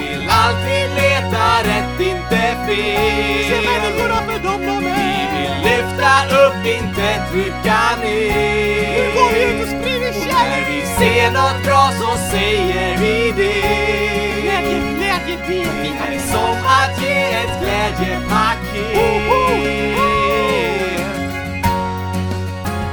Vi 0.00 0.08
vill 0.08 0.28
alltid 0.30 0.86
leta 1.02 1.62
rätt, 1.64 2.00
inte 2.00 2.42
fel. 2.66 3.44
Se 3.48 3.56
människorna 3.70 4.22
för 4.26 4.38
dem 4.48 4.60
de 4.66 4.76
Vi 4.78 5.16
vill 5.34 5.54
lyfta 5.64 6.12
upp, 6.44 6.66
inte 6.66 7.22
trycka 7.30 7.80
ner. 8.02 8.84
Nu 8.96 9.14
går 9.14 9.32
vi 9.32 9.42
ut 9.42 9.62
och 9.62 9.68
sprider 9.68 9.93
ser 10.98 11.30
något 11.30 11.64
bra 11.64 11.90
så 12.00 12.18
säger 12.30 12.98
vi 12.98 13.32
det. 13.36 13.84
Glädje, 14.42 14.78
glädje, 14.96 15.36
det 15.82 16.14
är 16.14 16.18
som 16.18 16.56
att 16.66 17.02
ge 17.02 17.22
ett 17.22 17.60
glädjepaket. 17.60 18.94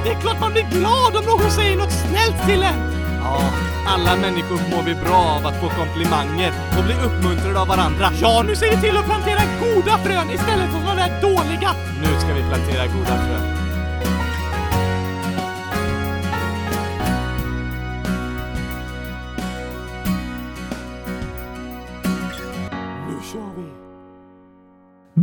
Det 0.03 0.09
är 0.09 0.21
klart 0.21 0.39
man 0.39 0.51
blir 0.51 0.67
glad 0.71 1.15
om 1.15 1.25
någon 1.25 1.51
säger 1.51 1.75
något 1.75 1.91
snällt 1.91 2.45
till 2.47 2.63
en! 2.63 2.91
Ja, 3.23 3.41
alla 3.87 4.15
människor 4.15 4.59
mår 4.75 4.83
vi 4.83 4.95
bra 4.95 5.37
av 5.37 5.47
att 5.47 5.59
få 5.61 5.69
komplimanger 5.69 6.53
och 6.77 6.83
bli 6.83 6.93
uppmuntrade 6.93 7.59
av 7.59 7.67
varandra. 7.67 8.11
Ja, 8.21 8.43
nu 8.47 8.55
ser 8.55 8.69
vi 8.75 8.81
till 8.81 8.97
att 8.97 9.05
plantera 9.05 9.41
goda 9.59 9.97
frön 9.97 10.29
istället 10.29 10.69
för 10.71 10.79
de 10.87 10.95
där 10.95 11.21
dåliga! 11.21 11.71
Nu 12.01 12.19
ska 12.19 12.33
vi 12.33 12.41
plantera 12.41 12.87
goda 12.87 13.15
frön. 13.25 13.60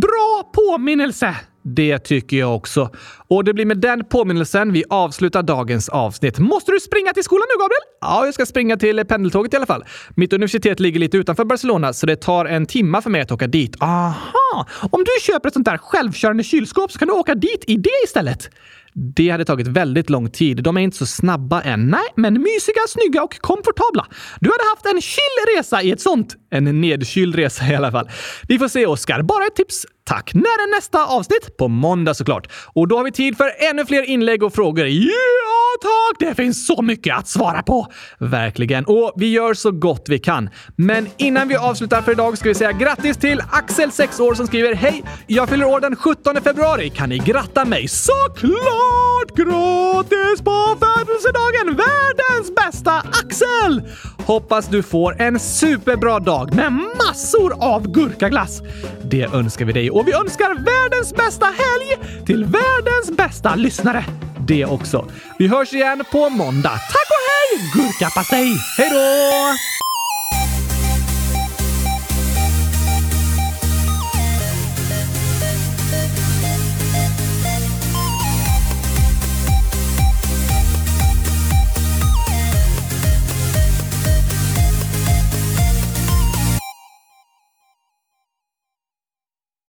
Bra 0.09 0.51
påminnelse! 0.53 1.37
Det 1.75 1.99
tycker 1.99 2.37
jag 2.37 2.57
också. 2.57 2.91
Och 3.29 3.45
det 3.45 3.55
blir 3.55 3.67
med 3.67 3.79
den 3.79 4.05
påminnelsen 4.05 4.73
vi 4.73 4.85
avslutar 4.91 5.43
dagens 5.43 5.89
avsnitt. 5.89 6.39
Måste 6.39 6.73
du 6.73 6.81
springa 6.81 7.13
till 7.13 7.25
skolan 7.25 7.45
nu, 7.49 7.63
Gabriel? 7.63 7.81
Ja, 8.01 8.25
jag 8.25 8.35
ska 8.35 8.47
springa 8.47 8.77
till 8.77 9.05
pendeltåget 9.05 9.55
i 9.55 9.57
alla 9.57 9.67
fall. 9.67 9.85
Mitt 10.17 10.33
universitet 10.33 10.81
ligger 10.81 11.01
lite 11.01 11.17
utanför 11.17 11.45
Barcelona, 11.45 11.93
så 11.93 12.07
det 12.07 12.17
tar 12.17 12.45
en 12.45 12.67
timma 12.67 13.03
för 13.03 13.11
mig 13.11 13.21
att 13.21 13.33
åka 13.33 13.47
dit. 13.47 13.77
Aha! 13.83 14.67
Om 14.91 15.05
du 15.05 15.11
köper 15.23 15.49
ett 15.49 15.55
sånt 15.55 15.67
där 15.67 15.79
självkörande 15.79 16.43
kylskåp 16.43 16.93
så 16.93 16.99
kan 16.99 17.09
du 17.09 17.15
åka 17.15 17.35
dit 17.35 17.65
i 17.67 17.77
det 17.77 18.05
istället. 18.05 18.51
Det 18.95 19.31
hade 19.31 19.45
tagit 19.45 19.67
väldigt 19.67 20.11
lång 20.11 20.31
tid. 20.31 20.63
De 20.63 20.77
är 20.77 20.81
inte 20.81 20.97
så 20.97 21.07
snabba 21.07 21.63
än. 21.63 21.89
Nej, 21.89 22.09
men 22.15 22.35
mysiga, 22.35 22.81
snygga 22.89 23.23
och 23.23 23.41
komfortabla. 23.41 24.07
Du 24.41 24.51
hade 24.51 24.65
haft 24.75 24.87
en 24.87 25.01
chill 25.01 25.57
resa 25.57 25.83
i 25.83 25.91
ett 25.91 26.01
sånt. 26.01 26.37
En 26.51 26.81
nedkyld 26.81 27.35
resa 27.35 27.65
i 27.73 27.75
alla 27.75 27.91
fall. 27.91 28.11
Vi 28.49 28.59
får 28.59 28.69
se, 28.69 28.87
Oskar. 28.87 29.23
Bara 29.23 29.47
ett 29.47 29.57
tips. 29.57 29.87
Tack. 30.05 30.35
När 30.35 30.41
är 30.43 30.77
nästa 30.77 31.07
avsnitt? 31.07 31.57
På 31.57 31.69
måndag 31.69 32.15
såklart. 32.15 32.49
Och 32.75 32.89
då 32.89 32.97
har 32.97 33.05
vi 33.05 33.13
tid 33.13 33.37
för 33.37 33.51
ännu 33.71 33.87
fler 33.87 34.03
inlägg 34.03 34.43
och 34.43 34.55
frågor. 34.55 34.87
Ja, 34.87 35.79
tack! 35.83 36.29
Det 36.29 36.35
finns 36.35 36.67
så 36.67 36.83
mycket 36.83 37.17
att 37.17 37.29
svara 37.29 37.63
på. 37.63 37.87
Verkligen. 38.19 38.85
Och 38.85 39.13
vi 39.17 39.33
gör 39.33 39.55
så 39.55 39.71
gott 39.71 40.05
vi 40.09 40.19
kan. 40.19 40.51
Men 40.77 41.09
innan 41.17 41.49
vi 41.49 41.57
avslutar 41.57 42.03
för 42.03 42.13
idag 42.13 42.39
ska 42.39 42.49
vi 42.49 42.55
säga 42.55 42.73
grattis 42.73 43.17
till 43.17 43.43
Axel, 43.51 43.93
6 43.93 44.21
år, 44.21 44.35
som 44.35 44.47
skriver 44.47 44.75
Hej! 44.75 45.03
Jag 45.27 45.49
fyller 45.49 45.65
år 45.65 45.81
den 45.81 45.97
17 45.97 46.37
februari. 46.45 46.91
Kan 46.91 47.09
ni 47.09 47.19
gratta 47.19 47.65
mig? 47.65 47.89
Såklart! 47.89 49.37
Grattis 49.37 50.43
på 50.45 50.77
födelsedagen! 50.81 51.77
Världens 51.77 52.55
bästa 52.57 52.93
Axel! 52.93 53.83
Hoppas 54.29 54.69
du 54.69 54.83
får 54.83 55.23
en 55.23 55.41
superbra 55.41 56.19
dag 56.19 56.55
med 56.55 56.73
massor 56.73 57.65
av 57.65 57.89
gurkaglass. 57.89 58.63
Det 59.03 59.23
önskar 59.35 59.65
vi 59.65 59.73
dig 59.73 59.91
och 59.91 60.09
vi 60.09 60.13
önskar 60.13 60.55
världens 60.55 61.15
bästa 61.15 61.47
helg 61.47 62.25
till 62.27 62.45
världens 62.45 63.17
bästa 63.17 63.55
lyssnare. 63.55 64.05
Det 64.47 64.65
också. 64.65 65.09
Vi 65.39 65.49
hörs 65.49 65.73
igen 65.73 66.05
på 66.13 66.29
måndag. 66.29 66.71
Tack 66.71 67.09
och 67.11 67.25
hej! 67.29 67.71
Gurkapastej! 67.75 68.57
Hej 68.79 68.91
då! 68.91 69.88